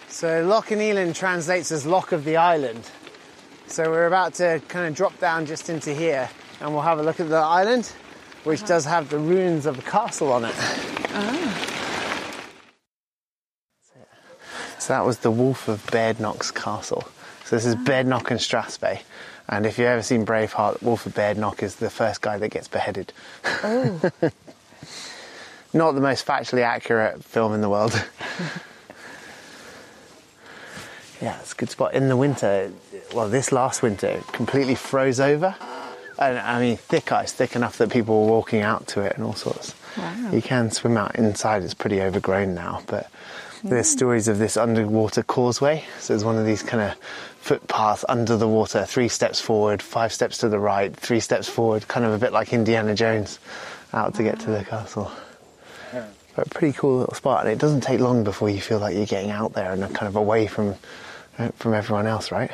So 0.08 0.44
Loch 0.44 0.70
and 0.70 1.16
translates 1.16 1.72
as 1.72 1.86
Loch 1.86 2.12
of 2.12 2.24
the 2.24 2.36
Island. 2.36 2.90
So 3.66 3.90
we're 3.90 4.06
about 4.06 4.34
to 4.34 4.60
kind 4.68 4.86
of 4.86 4.94
drop 4.94 5.18
down 5.18 5.46
just 5.46 5.68
into 5.68 5.92
here, 5.94 6.28
and 6.60 6.72
we'll 6.72 6.82
have 6.82 6.98
a 6.98 7.02
look 7.02 7.20
at 7.20 7.28
the 7.28 7.36
island, 7.36 7.86
which 8.44 8.60
uh-huh. 8.60 8.68
does 8.68 8.84
have 8.84 9.10
the 9.10 9.18
ruins 9.18 9.66
of 9.66 9.78
a 9.78 9.82
castle 9.82 10.32
on 10.32 10.44
it. 10.44 10.54
Ah. 10.56 11.70
So 14.78 14.92
that 14.92 15.06
was 15.06 15.18
the 15.18 15.30
Wolf 15.30 15.66
of 15.68 15.84
Badenoch's 15.86 16.50
castle. 16.50 17.08
So 17.46 17.56
this 17.56 17.64
is 17.64 17.74
ah. 17.74 17.84
Badenoch 17.84 18.30
and 18.30 18.38
Strathspey. 18.38 19.00
And 19.48 19.66
if 19.66 19.78
you've 19.78 19.88
ever 19.88 20.02
seen 20.02 20.24
Braveheart, 20.24 20.82
Wolf 20.82 21.06
of 21.06 21.14
Badenoch 21.14 21.62
is 21.62 21.76
the 21.76 21.90
first 21.90 22.20
guy 22.20 22.38
that 22.38 22.50
gets 22.50 22.68
beheaded. 22.68 23.12
Oh. 23.44 24.10
Not 25.72 25.92
the 25.92 26.00
most 26.00 26.26
factually 26.26 26.62
accurate 26.62 27.24
film 27.24 27.52
in 27.54 27.60
the 27.60 27.68
world. 27.68 27.92
yeah, 31.24 31.40
it's 31.40 31.54
a 31.54 31.56
good 31.56 31.70
spot. 31.70 31.94
In 31.94 32.08
the 32.08 32.18
winter, 32.18 32.70
well, 33.14 33.30
this 33.30 33.50
last 33.50 33.82
winter, 33.82 34.08
it 34.08 34.26
completely 34.28 34.74
froze 34.74 35.20
over. 35.20 35.56
And 36.18 36.38
I 36.38 36.60
mean, 36.60 36.76
thick 36.76 37.10
ice, 37.12 37.32
thick 37.32 37.56
enough 37.56 37.78
that 37.78 37.90
people 37.90 38.26
were 38.26 38.30
walking 38.30 38.60
out 38.60 38.86
to 38.88 39.00
it 39.00 39.16
and 39.16 39.24
all 39.24 39.32
sorts. 39.32 39.74
Wow. 39.96 40.30
You 40.32 40.42
can 40.42 40.70
swim 40.70 40.98
out 40.98 41.16
inside, 41.16 41.62
it's 41.62 41.72
pretty 41.72 42.02
overgrown 42.02 42.54
now, 42.54 42.82
but 42.86 43.10
there's 43.62 43.88
stories 43.88 44.28
of 44.28 44.38
this 44.38 44.58
underwater 44.58 45.22
causeway. 45.22 45.84
So 45.98 46.12
there's 46.12 46.24
one 46.24 46.36
of 46.36 46.44
these 46.44 46.62
kind 46.62 46.82
of 46.82 46.94
footpaths 47.40 48.04
under 48.06 48.36
the 48.36 48.46
water, 48.46 48.84
three 48.84 49.08
steps 49.08 49.40
forward, 49.40 49.80
five 49.80 50.12
steps 50.12 50.36
to 50.38 50.50
the 50.50 50.58
right, 50.58 50.94
three 50.94 51.20
steps 51.20 51.48
forward, 51.48 51.88
kind 51.88 52.04
of 52.04 52.12
a 52.12 52.18
bit 52.18 52.32
like 52.32 52.52
Indiana 52.52 52.94
Jones 52.94 53.38
out 53.94 54.14
to 54.16 54.22
get 54.22 54.40
to 54.40 54.50
the 54.50 54.62
castle. 54.62 55.10
But 56.36 56.48
a 56.48 56.50
pretty 56.50 56.76
cool 56.76 56.98
little 56.98 57.14
spot, 57.14 57.44
and 57.44 57.52
it 57.52 57.58
doesn't 57.58 57.82
take 57.82 58.00
long 58.00 58.24
before 58.24 58.50
you 58.50 58.60
feel 58.60 58.80
like 58.80 58.96
you're 58.96 59.06
getting 59.06 59.30
out 59.30 59.52
there 59.52 59.72
and 59.72 59.82
kind 59.94 60.08
of 60.08 60.16
away 60.16 60.48
from 60.48 60.74
Uh, 61.38 61.48
from 61.56 61.74
everyone 61.74 62.06
else, 62.06 62.30
right? 62.30 62.50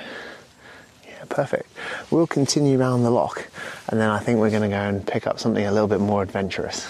Yeah, 1.07 1.25
perfect. 1.29 1.71
We'll 2.11 2.27
continue 2.27 2.79
round 2.79 3.05
the 3.05 3.11
lock, 3.11 3.47
and 3.89 4.01
then 4.01 4.09
I 4.09 4.19
think 4.21 4.39
we're 4.39 4.51
going 4.51 4.63
to 4.63 4.69
go 4.69 4.81
and 4.81 5.07
pick 5.07 5.27
up 5.27 5.39
something 5.39 5.67
a 5.67 5.71
little 5.71 5.89
bit 5.89 6.01
more 6.01 6.23
adventurous. 6.23 6.87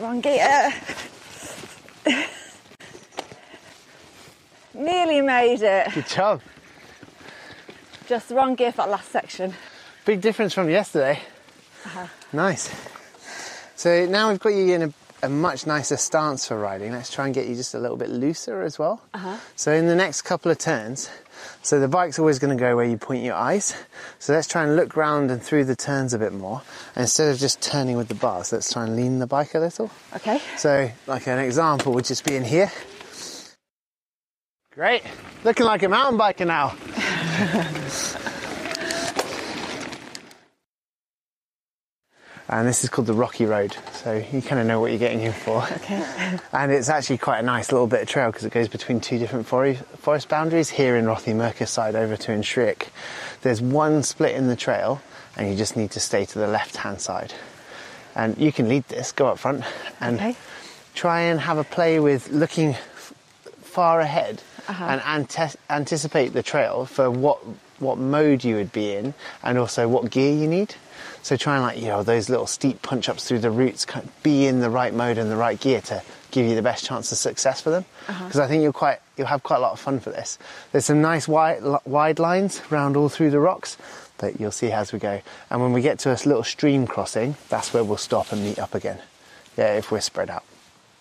Wrong 0.00 0.20
gear. 0.20 0.72
Uh. 2.04 2.24
Nearly 4.74 5.20
made 5.20 5.62
it. 5.62 5.94
Good 5.94 6.08
job. 6.08 6.42
Just 8.08 8.28
the 8.28 8.34
wrong 8.34 8.56
gear 8.56 8.72
for 8.72 8.78
that 8.78 8.90
last 8.90 9.10
section. 9.12 9.54
Big 10.04 10.20
difference 10.20 10.52
from 10.52 10.68
yesterday. 10.68 11.20
Uh-huh. 11.86 12.06
Nice. 12.32 12.74
So 13.76 14.06
now 14.06 14.30
we've 14.30 14.40
got 14.40 14.48
you 14.48 14.74
in 14.74 14.82
a, 14.82 14.92
a 15.24 15.28
much 15.28 15.66
nicer 15.66 15.96
stance 15.96 16.46
for 16.46 16.58
riding. 16.58 16.92
Let's 16.92 17.10
try 17.10 17.26
and 17.26 17.34
get 17.34 17.46
you 17.46 17.54
just 17.54 17.74
a 17.74 17.78
little 17.78 17.96
bit 17.96 18.10
looser 18.10 18.62
as 18.62 18.78
well. 18.78 19.02
Uh-huh. 19.14 19.36
So 19.56 19.72
in 19.72 19.86
the 19.86 19.94
next 19.94 20.22
couple 20.22 20.50
of 20.50 20.58
turns, 20.58 21.10
so 21.62 21.80
the 21.80 21.88
bike's 21.88 22.18
always 22.18 22.38
going 22.38 22.56
to 22.56 22.60
go 22.60 22.76
where 22.76 22.84
you 22.84 22.96
point 22.96 23.24
your 23.24 23.34
eyes. 23.34 23.74
So 24.18 24.32
let's 24.32 24.46
try 24.46 24.64
and 24.64 24.76
look 24.76 24.96
round 24.96 25.30
and 25.30 25.42
through 25.42 25.64
the 25.64 25.76
turns 25.76 26.12
a 26.12 26.18
bit 26.18 26.32
more. 26.32 26.62
And 26.94 27.02
instead 27.02 27.32
of 27.32 27.38
just 27.38 27.62
turning 27.62 27.96
with 27.96 28.08
the 28.08 28.14
bars, 28.14 28.52
let's 28.52 28.72
try 28.72 28.84
and 28.84 28.96
lean 28.96 29.18
the 29.18 29.26
bike 29.26 29.54
a 29.54 29.58
little. 29.58 29.90
Okay. 30.14 30.40
So, 30.56 30.90
like 31.06 31.26
an 31.26 31.38
example 31.38 31.92
would 31.94 32.04
just 32.04 32.24
be 32.24 32.36
in 32.36 32.44
here. 32.44 32.70
Great. 34.72 35.02
Looking 35.44 35.66
like 35.66 35.82
a 35.82 35.88
mountain 35.88 36.18
biker 36.18 36.46
now. 36.46 36.74
and 42.48 42.68
this 42.68 42.84
is 42.84 42.90
called 42.90 43.06
the 43.06 43.14
Rocky 43.14 43.46
Road, 43.46 43.74
so 43.92 44.12
you 44.32 44.42
kind 44.42 44.60
of 44.60 44.66
know 44.66 44.80
what 44.80 44.90
you're 44.90 44.98
getting 44.98 45.22
in 45.22 45.32
for. 45.32 45.62
Okay. 45.62 46.04
And 46.52 46.70
it's 46.72 46.88
actually 46.88 47.18
quite 47.18 47.38
a 47.40 47.42
nice 47.42 47.72
little 47.72 47.86
bit 47.86 48.02
of 48.02 48.08
trail 48.08 48.30
because 48.30 48.44
it 48.44 48.52
goes 48.52 48.68
between 48.68 49.00
two 49.00 49.18
different 49.18 49.46
forest, 49.46 50.28
boundaries 50.28 50.70
here 50.70 50.96
in 50.96 51.04
Rothy 51.06 51.66
side 51.66 51.94
over 51.94 52.16
to 52.16 52.32
Inshriach. 52.32 52.88
There's 53.42 53.60
one 53.60 54.02
split 54.02 54.34
in 54.36 54.46
the 54.48 54.56
trail, 54.56 55.00
and 55.36 55.48
you 55.50 55.56
just 55.56 55.76
need 55.76 55.90
to 55.92 56.00
stay 56.00 56.24
to 56.26 56.38
the 56.38 56.46
left 56.46 56.76
hand 56.76 57.00
side. 57.00 57.32
And 58.14 58.36
you 58.38 58.52
can 58.52 58.68
lead 58.68 58.84
this, 58.88 59.10
go 59.10 59.26
up 59.26 59.38
front, 59.38 59.64
and 60.00 60.16
Okay. 60.16 60.36
try 60.94 61.22
and 61.22 61.40
have 61.40 61.58
a 61.58 61.64
play 61.64 61.98
with 61.98 62.30
looking 62.30 62.70
f- 62.74 63.12
far 63.62 64.00
ahead 64.00 64.42
Uh-huh. 64.68 64.84
and 64.84 65.02
ante- 65.02 65.58
anticipate 65.68 66.28
the 66.32 66.42
trail 66.42 66.86
for 66.86 67.10
what 67.10 67.38
what 67.80 67.98
mode 67.98 68.44
you 68.44 68.54
would 68.54 68.70
be 68.72 68.94
in 68.94 69.12
and 69.42 69.58
also 69.58 69.88
what 69.88 70.08
gear 70.08 70.32
you 70.32 70.46
need. 70.46 70.76
So 71.24 71.38
try 71.38 71.54
and 71.54 71.62
like 71.62 71.78
you 71.78 71.88
know 71.88 72.02
those 72.02 72.28
little 72.28 72.46
steep 72.46 72.82
punch 72.82 73.08
ups 73.08 73.26
through 73.26 73.38
the 73.38 73.50
roots, 73.50 73.86
kind 73.86 74.04
of 74.04 74.22
be 74.22 74.46
in 74.46 74.60
the 74.60 74.68
right 74.68 74.92
mode 74.92 75.16
and 75.16 75.30
the 75.30 75.36
right 75.36 75.58
gear 75.58 75.80
to 75.80 76.02
give 76.30 76.46
you 76.46 76.54
the 76.54 76.60
best 76.60 76.84
chance 76.84 77.10
of 77.12 77.16
success 77.16 77.62
for 77.62 77.70
them. 77.70 77.86
Uh-huh. 78.08 78.24
Because 78.26 78.40
I 78.40 78.46
think 78.46 78.62
you'll 78.62 78.74
quite 78.74 78.98
you'll 79.16 79.28
have 79.28 79.42
quite 79.42 79.56
a 79.56 79.60
lot 79.60 79.72
of 79.72 79.80
fun 79.80 80.00
for 80.00 80.10
this. 80.10 80.38
There's 80.70 80.84
some 80.84 81.00
nice 81.00 81.26
wide 81.26 81.62
wide 81.86 82.18
lines 82.18 82.60
round 82.68 82.94
all 82.98 83.08
through 83.08 83.30
the 83.30 83.40
rocks. 83.40 83.78
But 84.18 84.38
you'll 84.38 84.50
see 84.50 84.70
as 84.70 84.92
we 84.92 84.98
go. 84.98 85.22
And 85.48 85.62
when 85.62 85.72
we 85.72 85.80
get 85.80 85.98
to 86.00 86.10
a 86.10 86.18
little 86.28 86.44
stream 86.44 86.86
crossing, 86.86 87.36
that's 87.48 87.72
where 87.72 87.82
we'll 87.82 87.96
stop 87.96 88.30
and 88.30 88.44
meet 88.44 88.58
up 88.58 88.74
again. 88.74 88.98
Yeah, 89.56 89.76
if 89.78 89.90
we're 89.90 90.00
spread 90.00 90.28
out. 90.28 90.44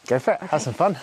Go 0.07 0.19
for 0.19 0.35
it. 0.35 0.39
Have 0.39 0.61
some 0.61 0.73
fun. 0.73 0.97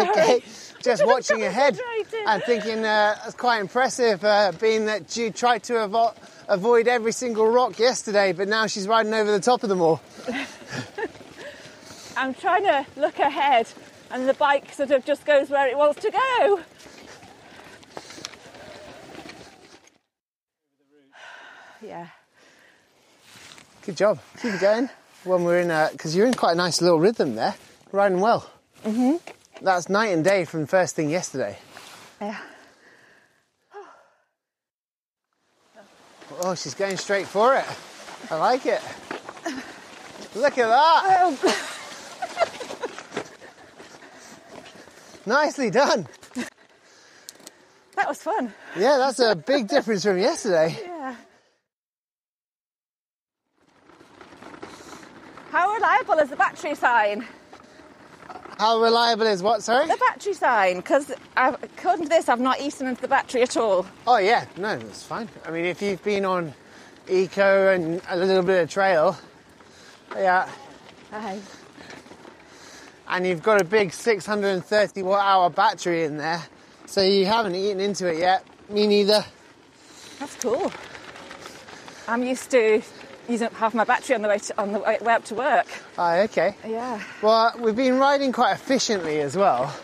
okay. 0.00 0.42
Just 0.84 1.06
watching 1.06 1.42
ahead 1.42 1.80
and 2.26 2.42
thinking 2.42 2.80
uh, 2.80 3.16
that's 3.22 3.34
quite 3.34 3.60
impressive, 3.60 4.22
uh, 4.22 4.52
being 4.60 4.84
that 4.86 5.16
you 5.16 5.30
tried 5.30 5.62
to 5.64 5.72
avo- 5.74 6.14
avoid 6.46 6.88
every 6.88 7.12
single 7.12 7.46
rock 7.48 7.78
yesterday, 7.78 8.32
but 8.32 8.48
now 8.48 8.66
she's 8.66 8.86
riding 8.86 9.14
over 9.14 9.32
the 9.32 9.40
top 9.40 9.62
of 9.62 9.70
them 9.70 9.80
all. 9.80 10.02
I'm 12.16 12.34
trying 12.34 12.64
to 12.64 12.86
look 12.96 13.18
ahead, 13.18 13.66
and 14.10 14.28
the 14.28 14.34
bike 14.34 14.72
sort 14.72 14.90
of 14.90 15.04
just 15.06 15.24
goes 15.24 15.48
where 15.48 15.66
it 15.66 15.76
wants 15.76 16.02
to 16.02 16.10
go. 16.10 16.60
Yeah. 21.82 22.06
Good 23.84 23.98
job. 23.98 24.18
Keep 24.40 24.54
it 24.54 24.60
going. 24.62 24.88
When 25.24 25.44
we're 25.44 25.60
in 25.60 25.92
because 25.92 26.16
you're 26.16 26.26
in 26.26 26.32
quite 26.32 26.52
a 26.52 26.54
nice 26.54 26.80
little 26.80 26.98
rhythm 26.98 27.34
there, 27.34 27.54
riding 27.92 28.20
well. 28.20 28.50
Mm-hmm. 28.86 29.16
That's 29.62 29.88
night 29.88 30.08
and 30.12 30.24
day 30.24 30.44
from 30.44 30.66
first 30.66 30.94
thing 30.96 31.08
yesterday. 31.10 31.58
Yeah. 32.20 32.36
Oh, 36.40 36.54
she's 36.54 36.74
going 36.74 36.96
straight 36.96 37.26
for 37.28 37.54
it. 37.54 37.64
I 38.30 38.36
like 38.36 38.66
it. 38.66 38.80
Look 40.34 40.58
at 40.58 40.66
that. 40.68 41.02
Oh, 41.22 41.60
Nicely 45.26 45.70
done. 45.70 46.06
that 47.94 48.08
was 48.08 48.20
fun. 48.22 48.52
Yeah, 48.76 48.98
that's 48.98 49.20
a 49.20 49.34
big 49.34 49.68
difference 49.68 50.04
from 50.04 50.18
yesterday. 50.18 50.76
Yeah. 50.84 51.14
How 55.50 55.72
reliable 55.72 56.14
is 56.14 56.30
the 56.30 56.36
battery 56.36 56.74
sign? 56.74 57.26
How 58.58 58.80
reliable 58.80 59.26
is 59.26 59.42
what, 59.42 59.62
sorry? 59.62 59.86
The 59.86 59.96
battery 59.96 60.34
sign, 60.34 60.76
because 60.76 61.10
according 61.36 62.04
to 62.04 62.08
this, 62.08 62.28
I've 62.28 62.40
not 62.40 62.60
eaten 62.60 62.86
into 62.86 63.02
the 63.02 63.08
battery 63.08 63.42
at 63.42 63.56
all. 63.56 63.86
Oh, 64.06 64.18
yeah, 64.18 64.46
no, 64.56 64.78
that's 64.78 65.02
fine. 65.02 65.28
I 65.44 65.50
mean, 65.50 65.64
if 65.64 65.82
you've 65.82 66.02
been 66.02 66.24
on 66.24 66.54
eco 67.08 67.72
and 67.74 68.00
a 68.08 68.16
little 68.16 68.42
bit 68.42 68.62
of 68.62 68.70
trail, 68.70 69.16
yeah, 70.14 70.48
Aye. 71.12 71.40
and 73.08 73.26
you've 73.26 73.42
got 73.42 73.60
a 73.60 73.64
big 73.64 73.92
630 73.92 75.02
watt 75.02 75.20
hour 75.24 75.50
battery 75.50 76.04
in 76.04 76.16
there, 76.16 76.42
so 76.86 77.02
you 77.02 77.26
haven't 77.26 77.56
eaten 77.56 77.80
into 77.80 78.06
it 78.06 78.18
yet. 78.18 78.46
Me 78.68 78.86
neither. 78.86 79.24
That's 80.20 80.36
cool. 80.36 80.72
I'm 82.06 82.22
used 82.22 82.50
to 82.52 82.82
using 83.28 83.46
up 83.46 83.54
half 83.54 83.74
my 83.74 83.84
battery 83.84 84.14
on 84.16 84.22
the 84.22 84.28
way 84.28 84.38
to, 84.38 84.60
on 84.60 84.72
the 84.72 84.78
way, 84.80 84.98
up 85.06 85.24
to 85.26 85.34
work. 85.34 85.66
Ah, 85.98 86.18
okay. 86.20 86.54
Yeah. 86.66 87.00
Well, 87.22 87.54
we've 87.58 87.76
been 87.76 87.98
riding 87.98 88.32
quite 88.32 88.52
efficiently 88.52 89.20
as 89.20 89.36
well. 89.36 89.74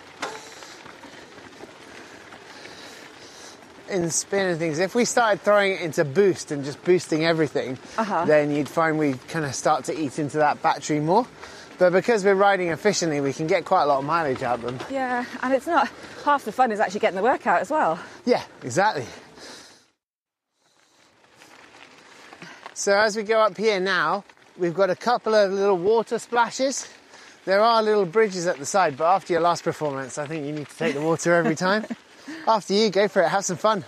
In 3.89 4.09
spin 4.11 4.47
and 4.47 4.59
things. 4.59 4.79
If 4.79 4.95
we 4.95 5.05
started 5.05 5.41
throwing 5.43 5.73
it 5.73 5.81
into 5.81 6.05
boost 6.05 6.53
and 6.53 6.65
just 6.65 6.83
boosting 6.85 7.25
everything, 7.25 7.77
Uh-huh. 7.99 8.25
then 8.25 8.53
you'd 8.53 8.69
find 8.69 8.99
we 8.99 9.15
kind 9.29 9.45
of 9.45 9.53
start 9.55 9.85
to 9.87 9.99
eat 9.99 10.19
into 10.21 10.39
that 10.39 10.63
battery 10.63 11.01
more. 11.01 11.27
But 11.77 11.93
because 11.93 12.25
we're 12.25 12.35
riding 12.35 12.69
efficiently, 12.69 13.21
we 13.21 13.33
can 13.33 13.49
get 13.49 13.65
quite 13.65 13.83
a 13.85 13.87
lot 13.87 13.99
of 13.99 14.05
mileage 14.05 14.43
out 14.45 14.57
of 14.63 14.63
them. 14.63 14.79
Yeah, 14.91 15.25
and 15.43 15.53
it's 15.55 15.67
not 15.67 15.89
half 16.25 16.45
the 16.45 16.53
fun 16.53 16.71
is 16.71 16.79
actually 16.79 17.01
getting 17.01 17.17
the 17.17 17.23
workout 17.23 17.63
as 17.63 17.71
well. 17.71 17.99
Yeah, 18.27 18.43
exactly. 18.63 19.07
So 22.81 22.97
as 22.97 23.15
we 23.15 23.25
go 23.25 23.39
up 23.41 23.59
here 23.59 23.79
now, 23.79 24.25
we've 24.57 24.73
got 24.73 24.89
a 24.89 24.97
couple 24.97 25.35
of 25.35 25.53
little 25.53 25.77
water 25.77 26.19
splashes. 26.19 26.89
There 27.45 27.61
are 27.61 27.83
little 27.83 28.07
bridges 28.07 28.47
at 28.47 28.57
the 28.57 28.65
side, 28.65 28.97
but 28.97 29.05
after 29.05 29.35
your 29.35 29.43
last 29.43 29.65
performance, 29.65 30.17
I 30.17 30.27
think 30.27 30.47
you 30.47 30.53
need 30.53 30.67
to 30.67 30.77
take 30.79 30.95
the 30.95 31.03
water 31.03 31.35
every 31.35 31.57
time. 31.57 31.85
after 32.49 32.73
you, 32.73 32.89
go 32.89 33.07
for 33.07 33.21
it, 33.21 33.29
have 33.29 33.45
some 33.45 33.59
fun. 33.59 33.85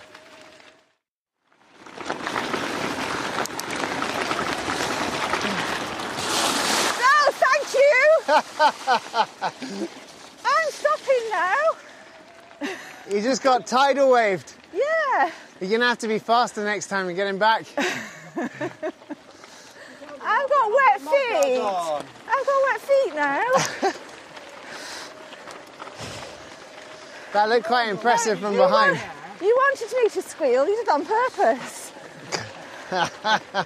No, 6.99 7.31
thank 7.31 7.73
you. 7.73 8.19
I'm 10.45 10.69
stopping 10.69 11.29
now. 11.31 11.63
You 13.09 13.21
just 13.23 13.41
got 13.41 13.65
tidal 13.65 14.11
waved. 14.11 14.53
Yeah, 14.71 15.31
You're 15.59 15.71
gonna 15.71 15.87
have 15.89 15.97
to 15.97 16.07
be 16.07 16.19
faster 16.19 16.63
next 16.63 16.89
time 16.89 17.07
you're 17.07 17.15
getting 17.15 17.39
back. 17.39 17.65
I've 20.21 20.49
got 20.49 20.71
wet 20.71 21.01
feet. 21.01 21.61
I've 22.27 22.45
got 22.45 22.59
wet 22.63 22.81
feet 22.81 23.15
now. 23.15 23.43
That 27.33 27.49
looked 27.49 27.65
quite 27.65 27.89
impressive 27.89 28.39
from 28.39 28.55
behind. 28.55 28.99
You 29.41 29.55
wanted 29.55 29.91
me 30.03 30.09
to 30.09 30.21
squeal. 30.21 30.67
You 30.67 30.75
did 30.75 30.87
it 30.87 30.91
on 30.91 31.03
purpose. 31.03 31.91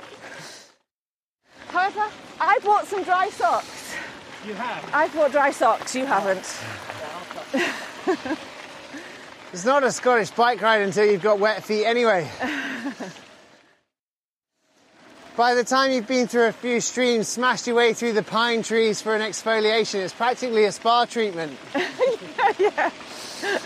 However, 1.68 2.06
I 2.40 2.60
bought 2.64 2.88
some 2.88 3.04
dry 3.04 3.30
socks. 3.30 3.94
You 4.46 4.54
have? 4.54 4.90
I 4.94 5.10
bought 5.10 5.34
dry 5.34 5.52
socks. 5.52 5.94
You 5.96 6.06
haven't. 6.06 6.48
It's 9.52 9.66
not 9.66 9.84
a 9.84 9.92
Scottish 9.92 10.32
bike 10.32 10.62
ride 10.62 10.82
until 10.82 11.06
you've 11.06 11.22
got 11.22 11.40
wet 11.40 11.62
feet 11.62 11.86
anyway. 11.86 12.30
By 15.38 15.54
the 15.54 15.64
time 15.64 15.92
you've 15.92 16.08
been 16.08 16.28
through 16.28 16.48
a 16.48 16.52
few 16.52 16.82
streams, 16.82 17.28
smashed 17.28 17.68
your 17.68 17.76
way 17.76 17.94
through 17.94 18.14
the 18.14 18.24
pine 18.24 18.64
trees 18.64 19.04
for 19.04 19.16
an 19.16 19.22
exfoliation, 19.22 20.04
it's 20.04 20.12
practically 20.12 20.66
a 20.66 20.72
spa 20.72 21.06
treatment. 21.06 21.56
yeah, 21.76 22.54
yeah. 22.58 23.60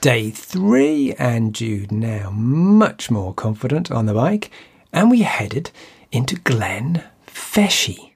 Day 0.00 0.30
three, 0.30 1.14
and 1.20 1.54
Jude 1.54 1.92
now 1.92 2.30
much 2.30 3.08
more 3.08 3.32
confident 3.32 3.92
on 3.92 4.06
the 4.06 4.14
bike, 4.14 4.50
and 4.92 5.08
we 5.08 5.22
headed 5.22 5.70
into 6.10 6.34
Glen 6.40 7.04
Feshie. 7.28 8.15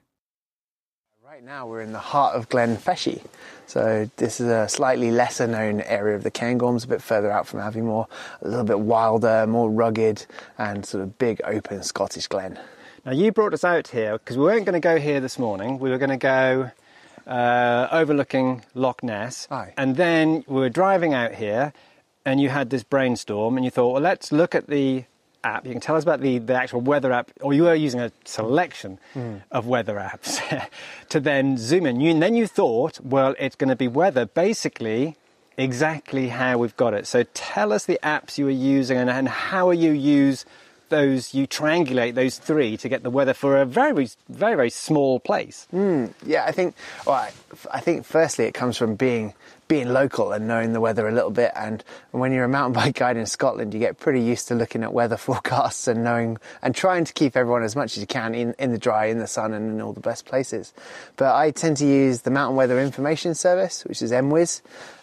Right 1.41 1.47
now 1.47 1.67
we're 1.67 1.81
in 1.81 1.93
the 1.93 1.99
heart 1.99 2.37
of 2.37 2.51
Glen 2.51 2.77
Feshie. 2.77 3.23
So 3.67 4.11
this 4.19 4.41
is 4.41 4.49
a 4.49 4.69
slightly 4.69 5.11
lesser 5.11 5.47
known 5.47 5.81
area 5.81 6.15
of 6.15 6.23
the 6.23 6.31
Cairngorms, 6.31 6.85
a 6.85 6.87
bit 6.87 7.01
further 7.01 7.31
out 7.31 7.47
from 7.47 7.61
Aviemore, 7.61 8.09
a 8.43 8.49
little 8.49 8.65
bit 8.65 8.81
wilder, 8.81 9.47
more 9.47 9.71
rugged, 9.71 10.27
and 10.59 10.85
sort 10.85 11.03
of 11.03 11.17
big 11.17 11.41
open 11.45 11.83
Scottish 11.83 12.27
glen. 12.27 12.59
Now 13.07 13.13
you 13.13 13.33
brought 13.33 13.55
us 13.55 13.65
out 13.65 13.89
here 13.89 14.19
because 14.19 14.37
we 14.37 14.45
weren't 14.45 14.67
going 14.67 14.75
to 14.75 14.87
go 14.87 14.99
here 14.99 15.19
this 15.19 15.39
morning. 15.39 15.79
We 15.79 15.89
were 15.89 15.97
going 15.97 16.11
to 16.11 16.19
go 16.19 16.73
uh, 17.27 17.89
overlooking 17.91 18.63
Loch 18.75 19.03
Ness, 19.03 19.49
Aye. 19.51 19.73
and 19.79 19.97
then 19.97 20.45
we 20.47 20.61
were 20.61 20.69
driving 20.69 21.15
out 21.15 21.37
here, 21.37 21.73
and 22.27 22.39
you 22.39 22.51
had 22.51 22.69
this 22.69 22.83
brainstorm, 22.83 23.57
and 23.57 23.65
you 23.65 23.71
thought, 23.71 23.93
well, 23.95 24.03
let's 24.03 24.31
look 24.31 24.55
at 24.55 24.67
the 24.67 25.05
app. 25.45 25.67
You 25.67 25.73
can 25.73 25.81
tell 25.81 25.97
us 25.97 26.03
about 26.03 26.21
the, 26.21 26.39
the 26.39 26.55
actual 26.55 26.81
weather 26.81 27.13
app, 27.13 27.31
or 27.41 27.53
you 27.53 27.65
were 27.65 27.75
using 27.75 28.01
a 28.01 28.13
selection 28.25 28.99
hmm. 29.15 29.37
of 29.51 29.67
weather 29.67 29.97
apps 29.97 30.41
to 31.09 31.21
then 31.21 31.57
zoom 31.57 31.87
in. 31.87 32.01
You, 32.01 32.11
and 32.11 32.23
then 32.23 32.35
you 32.35 32.47
thought, 32.47 33.01
well, 33.01 33.35
it's 33.39 33.57
going 33.57 33.71
to 33.71 33.77
be 33.77 33.89
weather, 33.89 34.27
basically 34.27 35.17
exactly 35.57 36.29
how 36.29 36.59
we've 36.59 36.77
got 36.77 36.95
it. 36.95 37.07
So 37.07 37.25
tell 37.35 37.73
us 37.73 37.85
the 37.85 37.99
apps 38.03 38.39
you 38.39 38.47
were 38.47 38.51
using 38.51 38.97
and, 38.97 39.11
and 39.11 39.29
how 39.29 39.71
you 39.71 39.93
use 39.93 40.45
those, 40.89 41.35
you 41.35 41.47
triangulate 41.47 42.15
those 42.15 42.39
three 42.39 42.77
to 42.79 42.89
get 42.89 43.03
the 43.03 43.11
weather 43.11 43.35
for 43.35 43.61
a 43.61 43.65
very, 43.65 43.93
very, 43.93 44.09
very 44.29 44.71
small 44.71 45.21
place. 45.21 45.67
Hmm. 45.71 46.07
Yeah, 46.25 46.45
I 46.45 46.53
think. 46.53 46.75
Well, 47.07 47.17
I, 47.17 47.33
I 47.73 47.81
think 47.81 48.05
firstly 48.05 48.47
it 48.47 48.55
comes 48.55 48.77
from 48.77 48.97
being 48.97 49.35
being 49.71 49.89
local 49.89 50.33
and 50.33 50.49
knowing 50.49 50.73
the 50.73 50.81
weather 50.81 51.07
a 51.07 51.13
little 51.13 51.31
bit. 51.31 51.53
And 51.55 51.85
when 52.11 52.33
you're 52.33 52.45
a 52.45 52.49
mountain 52.49 52.73
bike 52.83 52.97
guide 52.97 53.17
in 53.17 53.25
Scotland, 53.25 53.73
you 53.73 53.79
get 53.79 53.99
pretty 53.99 54.21
used 54.21 54.49
to 54.49 54.57
looking 54.57 54.83
at 54.83 54.93
weather 54.93 55.17
forecasts 55.29 55.87
and 55.87 56.03
knowing 56.03 56.39
and 56.61 56.75
trying 56.75 57.05
to 57.05 57.13
keep 57.13 57.37
everyone 57.37 57.63
as 57.63 57.77
much 57.77 57.97
as 57.97 58.01
you 58.01 58.07
can 58.07 58.35
in, 58.35 58.55
in 58.59 58.73
the 58.73 58.79
dry, 58.79 59.07
in 59.07 59.21
the 59.21 59.29
sun, 59.29 59.55
and 59.55 59.71
in 59.71 59.81
all 59.81 59.93
the 59.93 60.01
best 60.01 60.27
places. 60.27 60.75
But 61.17 61.37
I 61.37 61.53
tend 61.53 61.77
to 61.79 61.87
use 61.87 62.23
the 62.23 62.33
Mountain 62.33 62.57
Weather 62.57 62.81
Information 62.81 63.35
Service, 63.35 63.85
which 63.85 64.03
is 64.03 64.11
MWIS. 64.11 64.61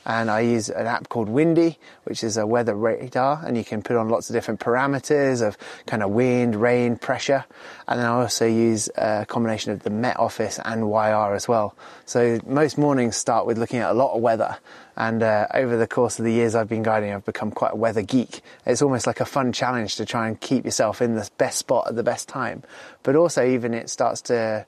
And 0.08 0.32
I 0.32 0.40
use 0.40 0.70
an 0.70 0.88
app 0.88 1.10
called 1.10 1.28
Windy, 1.28 1.78
which 2.06 2.24
is 2.24 2.38
a 2.38 2.48
weather 2.48 2.74
radar, 2.74 3.44
and 3.46 3.58
you 3.58 3.66
can 3.66 3.82
put 3.82 3.98
on 3.98 4.08
lots 4.08 4.30
of 4.30 4.34
different 4.34 4.62
parameters 4.62 5.46
of 5.46 5.58
kind 5.86 6.02
of 6.02 6.12
wind, 6.12 6.56
rain, 6.56 6.96
pressure. 6.96 7.44
And 7.90 8.00
then 8.00 8.06
I 8.06 8.22
also 8.22 8.46
use 8.46 8.90
a 8.96 9.26
combination 9.28 9.74
of 9.74 9.84
the 9.84 9.90
Met 9.90 10.18
Office 10.18 10.62
and 10.64 10.90
YR 10.90 11.36
as 11.36 11.50
well. 11.50 11.76
So 12.06 12.40
most 12.48 12.78
mornings 12.78 13.18
start 13.18 13.46
with 13.46 13.58
looking 13.58 13.80
at 13.80 13.92
a 13.92 13.94
lot 13.94 14.16
of 14.16 14.22
weather. 14.22 14.58
And 14.96 15.22
uh, 15.22 15.48
over 15.54 15.76
the 15.76 15.88
course 15.88 16.20
of 16.20 16.24
the 16.24 16.32
years 16.32 16.56
I've 16.56 16.70
been 16.70 16.84
guiding, 16.84 17.12
I've 17.12 17.26
become 17.26 17.52
quite 17.52 17.74
a 17.74 17.78
weather 17.78 18.02
geek. 18.02 18.40
It's 18.66 18.82
almost 18.82 19.08
like 19.08 19.20
a 19.20 19.26
fun 19.26 19.52
challenge 19.52 19.98
to 19.98 20.06
try 20.06 20.30
and 20.30 20.40
keep 20.40 20.64
yourself 20.64 21.02
in 21.02 21.16
the 21.16 21.30
best 21.38 21.60
spot 21.60 21.86
at 21.90 21.98
the 21.98 22.04
best 22.04 22.30
time. 22.30 22.64
But 23.04 23.18
also, 23.18 23.46
even 23.46 23.74
it 23.74 23.90
starts 23.90 24.22
to 24.22 24.66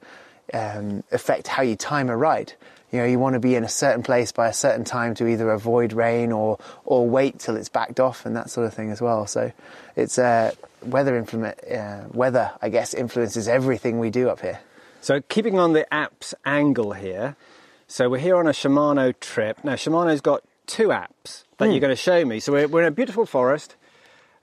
um, 0.54 1.06
affect 1.14 1.48
how 1.48 1.64
you 1.64 1.78
time 1.78 2.10
a 2.10 2.18
ride. 2.18 2.54
You 2.92 3.00
know, 3.00 3.06
you 3.06 3.20
want 3.20 3.36
to 3.36 3.40
be 3.40 3.56
in 3.56 3.64
a 3.64 3.70
certain 3.70 4.04
place 4.04 4.32
by 4.32 4.48
a 4.48 4.54
certain 4.54 4.84
time 4.84 5.14
to 5.16 5.28
either 5.28 5.52
avoid 5.52 5.94
rain 5.94 6.32
or 6.32 6.58
or 6.86 7.08
wait 7.08 7.40
till 7.40 7.56
it's 7.56 7.70
backed 7.70 8.00
off 8.00 8.26
and 8.26 8.36
that 8.36 8.50
sort 8.50 8.66
of 8.66 8.74
thing 8.74 8.90
as 8.92 9.02
well. 9.02 9.28
So, 9.28 9.52
it's 9.96 10.18
uh, 10.18 10.54
weather 10.84 11.18
implement 11.18 11.60
uh, 11.72 12.06
weather, 12.12 12.52
I 12.62 12.70
guess, 12.70 12.94
influences 12.94 13.48
everything 13.48 14.00
we 14.00 14.10
do 14.10 14.30
up 14.30 14.42
here. 14.42 14.60
So 15.02 15.22
keeping 15.22 15.58
on 15.58 15.74
the 15.74 15.88
apps 15.92 16.34
angle 16.46 16.94
here, 16.94 17.36
so 17.88 18.10
we're 18.10 18.20
here 18.20 18.36
on 18.36 18.48
a 18.48 18.52
Shimano 18.52 19.18
trip. 19.20 19.64
Now 19.64 19.74
Shimano's 19.74 20.22
got 20.22 20.44
two 20.68 20.90
apps 20.90 21.44
that 21.58 21.72
you're 21.72 21.80
going 21.80 21.90
to 21.90 21.96
show 21.96 22.26
me. 22.26 22.40
So 22.40 22.52
we're, 22.52 22.68
we're 22.68 22.82
in 22.82 22.88
a 22.88 22.92
beautiful 22.92 23.26
forest, 23.26 23.76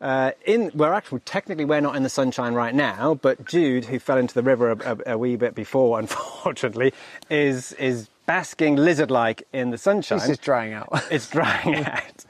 Uh, 0.00 0.32
in 0.44 0.70
we're 0.74 0.92
actually 0.92 1.20
technically 1.20 1.64
we're 1.64 1.80
not 1.80 1.96
in 1.96 2.02
the 2.02 2.08
sunshine 2.10 2.52
right 2.52 2.74
now, 2.74 3.14
but 3.14 3.46
Jude, 3.46 3.86
who 3.86 3.98
fell 3.98 4.18
into 4.18 4.34
the 4.34 4.42
river 4.42 4.72
a, 4.72 4.76
a, 4.76 5.12
a 5.14 5.18
wee 5.18 5.36
bit 5.36 5.54
before, 5.54 5.98
unfortunately, 6.04 6.92
is 7.30 7.72
is 7.72 8.08
basking 8.26 8.76
lizard-like 8.76 9.46
in 9.52 9.70
the 9.70 9.78
sunshine. 9.78 10.18
It's 10.18 10.26
just 10.26 10.42
drying 10.42 10.72
out. 10.72 10.88
it's 11.10 11.30
drying 11.30 11.76
out. 11.76 12.24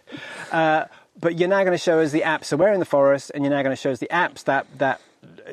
Uh, 0.52 0.84
but 1.18 1.38
you're 1.38 1.48
now 1.48 1.64
going 1.64 1.72
to 1.72 1.82
show 1.82 2.00
us 2.00 2.12
the 2.12 2.20
apps. 2.20 2.44
So 2.44 2.56
we're 2.56 2.72
in 2.72 2.80
the 2.80 2.86
forest, 2.86 3.32
and 3.34 3.42
you're 3.44 3.52
now 3.52 3.62
going 3.62 3.74
to 3.74 3.80
show 3.80 3.90
us 3.90 3.98
the 3.98 4.08
apps 4.08 4.44
that 4.44 4.66
that 4.78 5.00
uh, 5.24 5.52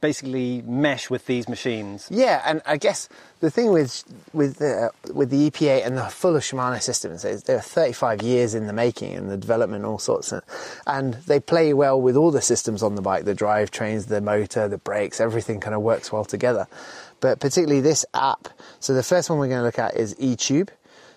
basically 0.00 0.62
mesh 0.62 1.08
with 1.08 1.26
these 1.26 1.48
machines. 1.48 2.08
Yeah, 2.10 2.42
and 2.44 2.60
I 2.66 2.76
guess 2.76 3.08
the 3.40 3.50
thing 3.50 3.72
with 3.72 4.02
with 4.32 4.58
the 4.58 4.90
with 5.12 5.30
the 5.30 5.50
EP8 5.50 5.86
and 5.86 5.96
the 5.96 6.04
full 6.04 6.34
of 6.36 6.42
Shimano 6.42 6.80
systems 6.82 7.24
is 7.24 7.44
they're 7.44 7.60
35 7.60 8.22
years 8.22 8.54
in 8.54 8.66
the 8.66 8.72
making 8.72 9.14
and 9.14 9.30
the 9.30 9.36
development, 9.36 9.84
all 9.84 9.98
sorts, 9.98 10.32
of, 10.32 10.42
and 10.86 11.14
they 11.26 11.38
play 11.38 11.72
well 11.72 12.00
with 12.00 12.16
all 12.16 12.30
the 12.30 12.42
systems 12.42 12.82
on 12.82 12.94
the 12.94 13.02
bike: 13.02 13.24
the 13.24 13.34
drive 13.34 13.70
trains, 13.70 14.06
the 14.06 14.20
motor, 14.20 14.68
the 14.68 14.78
brakes, 14.78 15.20
everything 15.20 15.60
kind 15.60 15.74
of 15.74 15.82
works 15.82 16.10
well 16.10 16.24
together. 16.24 16.66
But 17.20 17.40
particularly 17.40 17.80
this 17.80 18.04
app. 18.14 18.48
So 18.80 18.94
the 18.94 19.02
first 19.02 19.30
one 19.30 19.38
we're 19.38 19.48
going 19.48 19.60
to 19.60 19.64
look 19.64 19.78
at 19.78 19.96
is 19.96 20.14
eTube. 20.16 20.68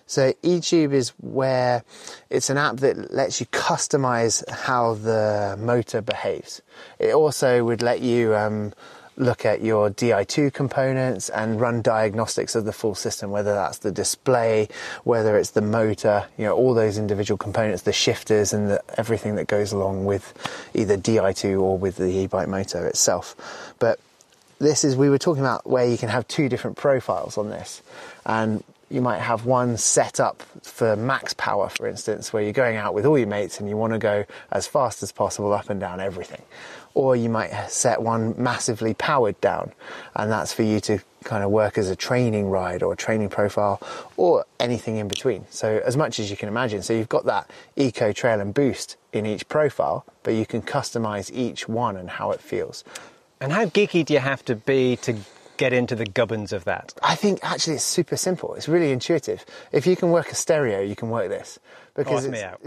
So 0.06 0.32
eTube 0.42 0.92
is 0.92 1.10
where 1.20 1.84
it's 2.30 2.50
an 2.50 2.56
app 2.56 2.78
that 2.78 3.12
lets 3.12 3.38
you 3.38 3.46
customize 3.46 4.48
how 4.48 4.94
the 4.94 5.56
motor 5.60 6.00
behaves. 6.00 6.62
It 6.98 7.14
also 7.14 7.62
would 7.62 7.80
let 7.80 8.00
you 8.00 8.34
um, 8.34 8.72
look 9.20 9.44
at 9.44 9.62
your 9.62 9.90
Di2 9.90 10.52
components 10.52 11.28
and 11.28 11.60
run 11.60 11.82
diagnostics 11.82 12.54
of 12.54 12.64
the 12.64 12.72
full 12.72 12.94
system, 12.94 13.30
whether 13.30 13.54
that's 13.54 13.78
the 13.78 13.92
display, 13.92 14.68
whether 15.04 15.36
it's 15.36 15.50
the 15.50 15.62
motor, 15.62 16.26
you 16.36 16.44
know, 16.44 16.56
all 16.56 16.74
those 16.74 16.98
individual 16.98 17.38
components, 17.38 17.82
the 17.82 17.92
shifters 17.92 18.52
and 18.52 18.70
the, 18.70 18.82
everything 18.98 19.36
that 19.36 19.46
goes 19.46 19.72
along 19.72 20.06
with 20.06 20.34
either 20.74 20.96
Di2 20.96 21.60
or 21.60 21.78
with 21.78 21.96
the 21.96 22.08
e-bike 22.08 22.48
motor 22.48 22.86
itself. 22.86 23.74
But 23.78 24.00
this 24.60 24.84
is, 24.84 24.94
we 24.94 25.08
were 25.08 25.18
talking 25.18 25.42
about 25.42 25.68
where 25.68 25.86
you 25.86 25.98
can 25.98 26.10
have 26.10 26.28
two 26.28 26.48
different 26.48 26.76
profiles 26.76 27.36
on 27.38 27.50
this. 27.50 27.82
And 28.26 28.62
you 28.90 29.00
might 29.00 29.20
have 29.20 29.46
one 29.46 29.76
set 29.76 30.20
up 30.20 30.42
for 30.62 30.96
max 30.96 31.32
power, 31.32 31.68
for 31.68 31.86
instance, 31.86 32.32
where 32.32 32.42
you're 32.42 32.52
going 32.52 32.76
out 32.76 32.92
with 32.92 33.06
all 33.06 33.16
your 33.16 33.28
mates 33.28 33.60
and 33.60 33.68
you 33.68 33.76
want 33.76 33.92
to 33.92 33.98
go 33.98 34.24
as 34.50 34.66
fast 34.66 35.02
as 35.02 35.12
possible 35.12 35.52
up 35.52 35.70
and 35.70 35.80
down 35.80 36.00
everything. 36.00 36.42
Or 36.92 37.14
you 37.14 37.28
might 37.28 37.52
set 37.68 38.02
one 38.02 38.34
massively 38.36 38.94
powered 38.94 39.40
down, 39.40 39.72
and 40.16 40.30
that's 40.30 40.52
for 40.52 40.64
you 40.64 40.80
to 40.80 40.98
kind 41.22 41.44
of 41.44 41.50
work 41.52 41.78
as 41.78 41.88
a 41.88 41.94
training 41.94 42.50
ride 42.50 42.82
or 42.82 42.92
a 42.92 42.96
training 42.96 43.28
profile 43.28 43.80
or 44.16 44.44
anything 44.58 44.96
in 44.96 45.06
between. 45.06 45.46
So, 45.50 45.80
as 45.84 45.96
much 45.96 46.18
as 46.18 46.32
you 46.32 46.36
can 46.36 46.48
imagine. 46.48 46.82
So, 46.82 46.92
you've 46.92 47.08
got 47.08 47.26
that 47.26 47.48
eco 47.76 48.10
trail 48.10 48.40
and 48.40 48.52
boost 48.52 48.96
in 49.12 49.24
each 49.24 49.48
profile, 49.48 50.04
but 50.24 50.34
you 50.34 50.44
can 50.44 50.62
customize 50.62 51.30
each 51.32 51.68
one 51.68 51.96
and 51.96 52.10
how 52.10 52.32
it 52.32 52.40
feels. 52.40 52.82
And 53.40 53.52
how 53.52 53.64
geeky 53.64 54.04
do 54.04 54.12
you 54.12 54.20
have 54.20 54.44
to 54.46 54.54
be 54.54 54.96
to 54.96 55.16
get 55.56 55.72
into 55.72 55.94
the 55.96 56.04
gubbins 56.04 56.52
of 56.52 56.64
that? 56.64 56.92
I 57.02 57.14
think 57.14 57.40
actually 57.42 57.76
it's 57.76 57.84
super 57.84 58.16
simple. 58.16 58.54
It's 58.54 58.68
really 58.68 58.92
intuitive. 58.92 59.46
If 59.72 59.86
you 59.86 59.96
can 59.96 60.10
work 60.10 60.30
a 60.30 60.34
stereo, 60.34 60.80
you 60.80 60.94
can 60.94 61.08
work 61.08 61.30
this 61.30 61.58
because 61.94 62.26
oh, 62.26 62.30
me 62.30 62.42
out. 62.42 62.60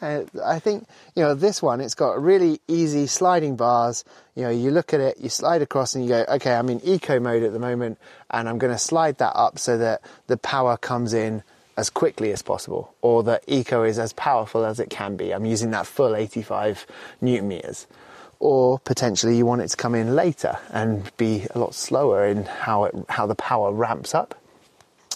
uh, 0.00 0.22
I 0.44 0.58
think 0.60 0.86
you 1.16 1.22
know 1.24 1.34
this 1.34 1.60
one. 1.60 1.80
It's 1.80 1.96
got 1.96 2.22
really 2.22 2.60
easy 2.68 3.08
sliding 3.08 3.56
bars. 3.56 4.04
You 4.36 4.44
know, 4.44 4.50
you 4.50 4.70
look 4.70 4.94
at 4.94 5.00
it, 5.00 5.18
you 5.18 5.30
slide 5.30 5.62
across, 5.62 5.96
and 5.96 6.04
you 6.04 6.10
go, 6.10 6.24
okay, 6.28 6.54
I'm 6.54 6.68
in 6.70 6.80
eco 6.84 7.18
mode 7.18 7.42
at 7.42 7.52
the 7.52 7.58
moment, 7.58 7.98
and 8.30 8.48
I'm 8.48 8.58
going 8.58 8.72
to 8.72 8.78
slide 8.78 9.18
that 9.18 9.32
up 9.34 9.58
so 9.58 9.78
that 9.78 10.02
the 10.28 10.36
power 10.36 10.76
comes 10.76 11.12
in 11.12 11.42
as 11.76 11.90
quickly 11.90 12.32
as 12.32 12.40
possible, 12.40 12.94
or 13.02 13.24
that 13.24 13.42
eco 13.48 13.82
is 13.82 13.98
as 13.98 14.12
powerful 14.12 14.64
as 14.64 14.78
it 14.78 14.90
can 14.90 15.16
be. 15.16 15.34
I'm 15.34 15.44
using 15.44 15.72
that 15.72 15.86
full 15.86 16.14
85 16.14 16.86
newton 17.20 17.48
meters 17.48 17.86
or 18.38 18.78
potentially 18.80 19.36
you 19.36 19.46
want 19.46 19.62
it 19.62 19.68
to 19.68 19.76
come 19.76 19.94
in 19.94 20.14
later 20.14 20.58
and 20.72 21.10
be 21.16 21.46
a 21.54 21.58
lot 21.58 21.74
slower 21.74 22.26
in 22.26 22.44
how 22.44 22.84
it, 22.84 22.94
how 23.08 23.26
the 23.26 23.34
power 23.34 23.72
ramps 23.72 24.14
up. 24.14 24.34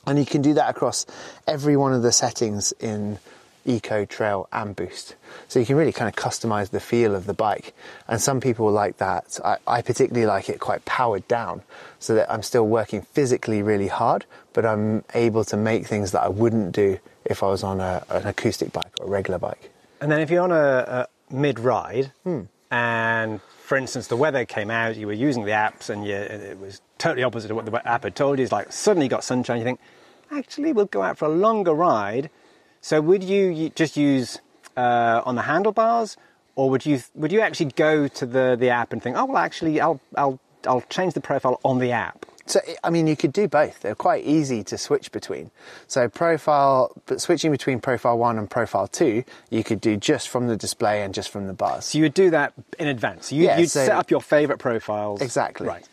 And 0.07 0.19
you 0.19 0.25
can 0.25 0.43
do 0.43 0.55
that 0.55 0.71
across 0.71 1.07
every 1.47 1.77
one 1.77 1.93
of 1.93 2.03
the 2.03 2.13
settings 2.13 2.73
in 2.81 3.19
Eco, 3.67 4.05
Trail, 4.07 4.49
and 4.53 4.75
Boost. 4.75 5.15
So 5.49 5.61
you 5.61 5.67
can 5.67 5.77
really 5.77 5.93
kind 5.93 6.09
of 6.09 6.17
customize 6.17 6.71
the 6.71 6.81
feel 6.81 7.15
of 7.15 7.27
the 7.27 7.35
bike. 7.35 7.75
And 8.09 8.21
some 8.21 8.41
people 8.41 8.71
like 8.71 8.97
that. 8.97 9.39
I, 9.45 9.59
I 9.67 9.83
particularly 9.83 10.27
like 10.27 10.49
it 10.49 10.59
quite 10.59 10.85
powered 10.87 11.29
down 11.29 11.63
so 11.99 12.15
that 12.15 12.33
I'm 12.33 12.43
still 12.43 12.67
working 12.67 13.03
physically 13.03 13.63
really 13.63 13.89
hard, 13.89 14.25
but 14.55 14.65
I'm 14.65 15.05
able 15.15 15.45
to 15.45 15.57
make 15.57 15.87
things 15.87 16.13
that 16.13 16.23
I 16.23 16.29
wouldn't 16.29 16.73
do 16.73 16.99
if 17.25 17.43
I 17.43 17.49
was 17.49 17.63
on 17.63 17.81
a, 17.81 18.03
an 18.09 18.27
acoustic 18.27 18.73
bike 18.73 18.93
or 18.99 19.07
a 19.07 19.11
regular 19.11 19.39
bike. 19.39 19.71
And 20.01 20.11
then 20.11 20.21
if 20.21 20.31
you're 20.31 20.43
on 20.43 20.53
a, 20.53 21.07
a 21.31 21.35
mid 21.35 21.61
ride, 21.61 22.13
hmm 22.25 22.45
and 22.71 23.41
for 23.43 23.77
instance, 23.77 24.09
the 24.09 24.17
weather 24.17 24.45
came 24.45 24.71
out, 24.71 24.97
you 24.97 25.07
were 25.07 25.13
using 25.13 25.45
the 25.45 25.53
apps, 25.53 25.91
and 25.91 26.05
you, 26.05 26.15
it 26.15 26.59
was 26.59 26.81
totally 26.99 27.23
opposite 27.23 27.51
of 27.51 27.57
what 27.57 27.67
the 27.67 27.89
app 27.89 28.05
had 28.05 28.17
told 28.17 28.39
you. 28.39 28.43
It's 28.43 28.53
like 28.53 28.73
suddenly 28.73 29.07
you 29.07 29.11
got 29.11 29.25
sunshine, 29.25 29.59
you 29.59 29.65
think, 29.65 29.81
actually, 30.31 30.73
we'll 30.73 30.87
go 30.87 31.03
out 31.03 31.19
for 31.19 31.27
a 31.27 31.29
longer 31.29 31.73
ride. 31.73 32.31
So 32.81 33.01
would 33.01 33.23
you 33.23 33.71
just 33.71 33.97
use 33.97 34.41
uh, 34.77 35.23
on 35.25 35.35
the 35.35 35.43
handlebars, 35.43 36.17
or 36.57 36.71
would 36.71 36.87
you 36.87 37.01
would 37.15 37.33
you 37.33 37.41
actually 37.41 37.71
go 37.73 38.09
to 38.09 38.27
the, 38.27 38.57
the 38.59 38.71
app 38.71 38.93
and 38.93 39.03
think, 39.03 39.17
oh 39.17 39.27
well, 39.27 39.37
actually, 39.37 39.81
I'll 39.81 40.01
I'll 40.17 40.41
I'll 40.67 40.83
change 40.83 41.15
the 41.15 41.21
profile 41.21 41.61
on 41.65 41.79
the 41.79 41.93
app? 41.93 42.27
So, 42.47 42.61
I 42.83 42.91
mean, 42.91 43.07
you 43.07 43.17
could 43.17 43.33
do 43.33 43.47
both. 43.49 43.81
They're 43.81 43.95
quite 43.95 44.25
easy 44.25 44.65
to 44.65 44.79
switch 44.79 45.13
between. 45.13 45.51
So, 45.87 46.09
profile, 46.09 46.93
but 47.07 47.21
switching 47.21 47.51
between 47.51 47.81
profile 47.81 48.19
one 48.19 48.39
and 48.39 48.51
profile 48.51 48.87
two, 48.89 49.25
you 49.51 49.63
could 49.63 49.81
do 49.81 49.97
just 49.97 50.29
from 50.29 50.49
the 50.49 50.57
display 50.57 51.03
and 51.03 51.15
just 51.15 51.31
from 51.31 51.47
the 51.47 51.53
bars. 51.53 51.87
So, 51.87 51.99
you 51.99 52.05
would 52.05 52.15
do 52.15 52.31
that 52.31 52.53
in 52.79 52.89
advance. 52.89 53.31
You, 53.31 53.49
would 53.49 53.71
so, 53.71 53.85
set 53.85 53.97
up 53.97 54.11
your 54.11 54.21
favorite 54.21 54.59
profiles. 54.59 55.21
Exactly. 55.21 55.67
Right. 55.67 55.89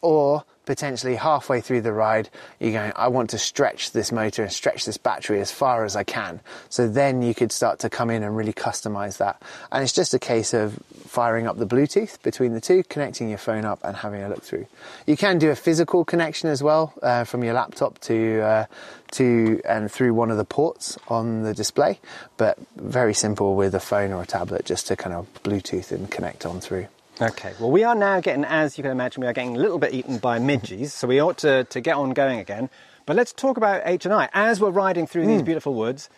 Or 0.00 0.44
potentially 0.64 1.16
halfway 1.16 1.60
through 1.60 1.80
the 1.80 1.92
ride, 1.92 2.28
you're 2.60 2.72
going, 2.72 2.92
I 2.94 3.08
want 3.08 3.30
to 3.30 3.38
stretch 3.38 3.92
this 3.92 4.12
motor 4.12 4.42
and 4.42 4.52
stretch 4.52 4.84
this 4.84 4.96
battery 4.96 5.40
as 5.40 5.50
far 5.50 5.84
as 5.84 5.96
I 5.96 6.04
can. 6.04 6.40
So 6.68 6.88
then 6.88 7.22
you 7.22 7.34
could 7.34 7.52
start 7.52 7.80
to 7.80 7.90
come 7.90 8.10
in 8.10 8.22
and 8.22 8.36
really 8.36 8.52
customize 8.52 9.18
that. 9.18 9.42
And 9.70 9.82
it's 9.82 9.92
just 9.92 10.14
a 10.14 10.18
case 10.18 10.54
of 10.54 10.78
firing 11.06 11.46
up 11.46 11.58
the 11.58 11.66
Bluetooth 11.66 12.22
between 12.22 12.52
the 12.52 12.60
two, 12.60 12.82
connecting 12.84 13.28
your 13.28 13.38
phone 13.38 13.64
up 13.64 13.80
and 13.82 13.96
having 13.96 14.22
a 14.22 14.28
look 14.28 14.42
through. 14.42 14.66
You 15.06 15.16
can 15.16 15.38
do 15.38 15.50
a 15.50 15.56
physical 15.56 16.04
connection 16.04 16.48
as 16.48 16.62
well 16.62 16.94
uh, 17.02 17.24
from 17.24 17.42
your 17.42 17.54
laptop 17.54 17.98
to, 18.00 18.40
uh, 18.40 18.66
to 19.12 19.60
and 19.64 19.90
through 19.90 20.14
one 20.14 20.30
of 20.30 20.36
the 20.36 20.44
ports 20.44 20.96
on 21.08 21.42
the 21.42 21.54
display, 21.54 21.98
but 22.36 22.58
very 22.76 23.14
simple 23.14 23.56
with 23.56 23.74
a 23.74 23.80
phone 23.80 24.12
or 24.12 24.22
a 24.22 24.26
tablet 24.26 24.64
just 24.64 24.86
to 24.86 24.96
kind 24.96 25.14
of 25.14 25.26
Bluetooth 25.42 25.90
and 25.90 26.10
connect 26.10 26.46
on 26.46 26.60
through. 26.60 26.86
Okay, 27.22 27.54
well, 27.60 27.70
we 27.70 27.84
are 27.84 27.94
now 27.94 28.18
getting, 28.18 28.44
as 28.44 28.76
you 28.76 28.82
can 28.82 28.90
imagine, 28.90 29.20
we 29.20 29.28
are 29.28 29.32
getting 29.32 29.54
a 29.54 29.60
little 29.60 29.78
bit 29.78 29.94
eaten 29.94 30.18
by 30.18 30.40
midges, 30.40 30.92
so 30.92 31.06
we 31.06 31.20
ought 31.20 31.38
to, 31.38 31.62
to 31.62 31.80
get 31.80 31.94
on 31.94 32.10
going 32.10 32.40
again. 32.40 32.68
But 33.06 33.14
let's 33.14 33.32
talk 33.32 33.56
about 33.56 33.82
H&I. 33.84 34.28
As 34.32 34.60
we're 34.60 34.70
riding 34.70 35.06
through 35.06 35.24
mm. 35.24 35.28
these 35.28 35.40
hmm. 35.40 35.44
beautiful 35.44 35.74
woods, 35.74 36.10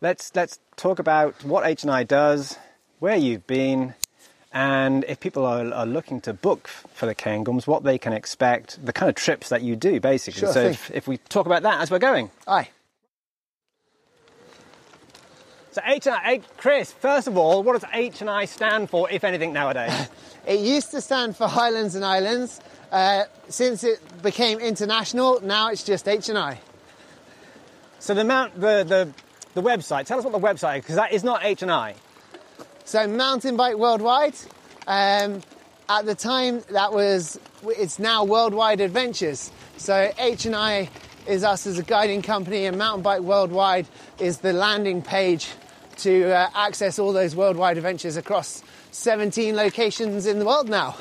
let's, 0.00 0.30
let's 0.36 0.60
talk 0.76 1.00
about 1.00 1.42
what 1.42 1.66
H&I 1.66 2.04
does, 2.04 2.58
where 3.00 3.16
you've 3.16 3.44
been, 3.48 3.94
and 4.52 5.04
if 5.08 5.18
people 5.18 5.44
are, 5.44 5.66
are 5.74 5.86
looking 5.86 6.20
to 6.20 6.32
book 6.32 6.68
for 6.68 7.06
the 7.06 7.14
Cairngorms, 7.14 7.66
what 7.66 7.82
they 7.82 7.98
can 7.98 8.12
expect, 8.12 8.84
the 8.86 8.92
kind 8.92 9.10
of 9.10 9.16
trips 9.16 9.48
that 9.48 9.62
you 9.62 9.74
do, 9.74 9.98
basically. 9.98 10.40
Sure 10.42 10.52
so 10.52 10.62
if, 10.62 10.92
if, 10.92 11.08
we 11.08 11.16
talk 11.16 11.46
about 11.46 11.62
that 11.62 11.80
as 11.80 11.90
we're 11.90 11.98
going. 11.98 12.30
Aye. 12.46 12.68
So 15.72 15.80
H 15.86 16.06
and 16.06 16.16
I, 16.16 16.42
Chris. 16.58 16.92
First 16.92 17.26
of 17.26 17.38
all, 17.38 17.62
what 17.62 17.72
does 17.72 17.88
H 17.94 18.20
and 18.20 18.28
I 18.28 18.44
stand 18.44 18.90
for, 18.90 19.10
if 19.10 19.24
anything, 19.24 19.54
nowadays? 19.54 20.10
it 20.46 20.60
used 20.60 20.90
to 20.90 21.00
stand 21.00 21.34
for 21.34 21.48
Highlands 21.48 21.94
and 21.94 22.04
Islands. 22.04 22.60
Uh, 22.90 23.24
since 23.48 23.82
it 23.82 24.00
became 24.22 24.58
international, 24.58 25.40
now 25.40 25.70
it's 25.70 25.82
just 25.82 26.06
H 26.06 26.28
and 26.28 26.36
I. 26.36 26.60
So 28.00 28.12
the 28.12 28.22
mount, 28.22 28.54
the 28.60 28.84
the 28.84 29.08
the 29.54 29.62
website. 29.62 30.04
Tell 30.04 30.18
us 30.18 30.24
what 30.24 30.32
the 30.32 30.46
website 30.46 30.78
is, 30.78 30.82
because 30.82 30.96
that 30.96 31.12
is 31.12 31.24
not 31.24 31.42
H 31.42 31.62
and 31.62 31.70
I. 31.70 31.94
So 32.84 33.06
Mountain 33.06 33.56
Bike 33.56 33.76
Worldwide. 33.76 34.34
Um, 34.86 35.40
at 35.88 36.04
the 36.04 36.14
time, 36.14 36.62
that 36.70 36.92
was 36.92 37.40
it's 37.64 37.98
now 37.98 38.24
Worldwide 38.24 38.82
Adventures. 38.82 39.50
So 39.78 40.12
H 40.18 40.44
and 40.44 40.54
I 40.54 40.90
is 41.26 41.44
us 41.44 41.66
as 41.66 41.78
a 41.78 41.82
guiding 41.82 42.20
company, 42.20 42.66
and 42.66 42.76
Mountain 42.76 43.02
Bike 43.02 43.20
Worldwide 43.20 43.86
is 44.18 44.38
the 44.38 44.52
landing 44.52 45.00
page 45.00 45.48
to 46.02 46.32
uh, 46.32 46.50
access 46.54 46.98
all 46.98 47.12
those 47.12 47.36
worldwide 47.36 47.76
adventures 47.76 48.16
across 48.16 48.62
17 48.90 49.54
locations 49.54 50.26
in 50.26 50.38
the 50.38 50.44
world 50.44 50.68
now. 50.68 50.96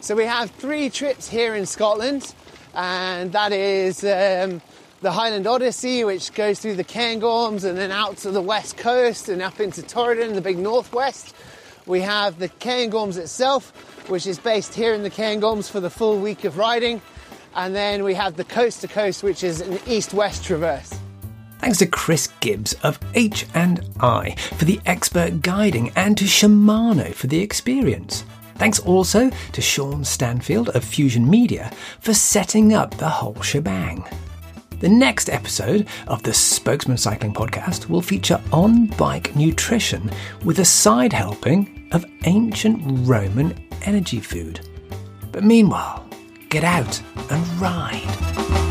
So 0.00 0.14
we 0.14 0.24
have 0.24 0.50
three 0.52 0.88
trips 0.88 1.28
here 1.28 1.54
in 1.54 1.66
Scotland, 1.66 2.32
and 2.74 3.32
that 3.32 3.52
is 3.52 4.04
um, 4.04 4.62
the 5.00 5.10
Highland 5.10 5.46
Odyssey, 5.48 6.04
which 6.04 6.32
goes 6.32 6.60
through 6.60 6.76
the 6.76 6.84
Cairngorms 6.84 7.64
and 7.64 7.76
then 7.76 7.90
out 7.90 8.18
to 8.18 8.30
the 8.30 8.40
west 8.40 8.76
coast 8.76 9.28
and 9.28 9.42
up 9.42 9.58
into 9.58 9.82
Torridon, 9.82 10.34
the 10.34 10.40
big 10.40 10.58
northwest. 10.58 11.34
We 11.86 12.00
have 12.02 12.38
the 12.38 12.48
Cairngorms 12.48 13.16
itself, 13.16 13.72
which 14.08 14.26
is 14.26 14.38
based 14.38 14.74
here 14.74 14.94
in 14.94 15.02
the 15.02 15.10
Cairngorms 15.10 15.68
for 15.68 15.80
the 15.80 15.90
full 15.90 16.18
week 16.20 16.44
of 16.44 16.56
riding. 16.56 17.02
And 17.56 17.74
then 17.74 18.04
we 18.04 18.14
have 18.14 18.36
the 18.36 18.44
coast 18.44 18.82
to 18.82 18.88
coast, 18.88 19.24
which 19.24 19.42
is 19.42 19.60
an 19.60 19.80
east 19.88 20.14
west 20.14 20.44
traverse. 20.44 20.99
Thanks 21.60 21.78
to 21.78 21.86
Chris 21.86 22.28
Gibbs 22.40 22.72
of 22.82 22.98
H&I 23.14 24.34
for 24.56 24.64
the 24.64 24.80
expert 24.86 25.42
guiding 25.42 25.92
and 25.94 26.16
to 26.16 26.24
Shimano 26.24 27.14
for 27.14 27.26
the 27.26 27.40
experience. 27.40 28.24
Thanks 28.54 28.78
also 28.78 29.30
to 29.52 29.60
Sean 29.60 30.02
Stanfield 30.02 30.70
of 30.70 30.84
Fusion 30.84 31.28
Media 31.28 31.70
for 32.00 32.14
setting 32.14 32.72
up 32.72 32.96
the 32.96 33.08
whole 33.08 33.40
shebang. 33.42 34.04
The 34.80 34.88
next 34.88 35.28
episode 35.28 35.86
of 36.08 36.22
the 36.22 36.32
Spokesmen 36.32 36.96
Cycling 36.96 37.34
Podcast 37.34 37.90
will 37.90 38.00
feature 38.00 38.40
on 38.52 38.86
bike 38.86 39.36
nutrition 39.36 40.10
with 40.44 40.60
a 40.60 40.64
side 40.64 41.12
helping 41.12 41.88
of 41.92 42.06
ancient 42.24 42.80
Roman 43.06 43.54
energy 43.82 44.20
food. 44.20 44.66
But 45.30 45.44
meanwhile, 45.44 46.08
get 46.48 46.64
out 46.64 47.02
and 47.30 47.46
ride. 47.60 48.69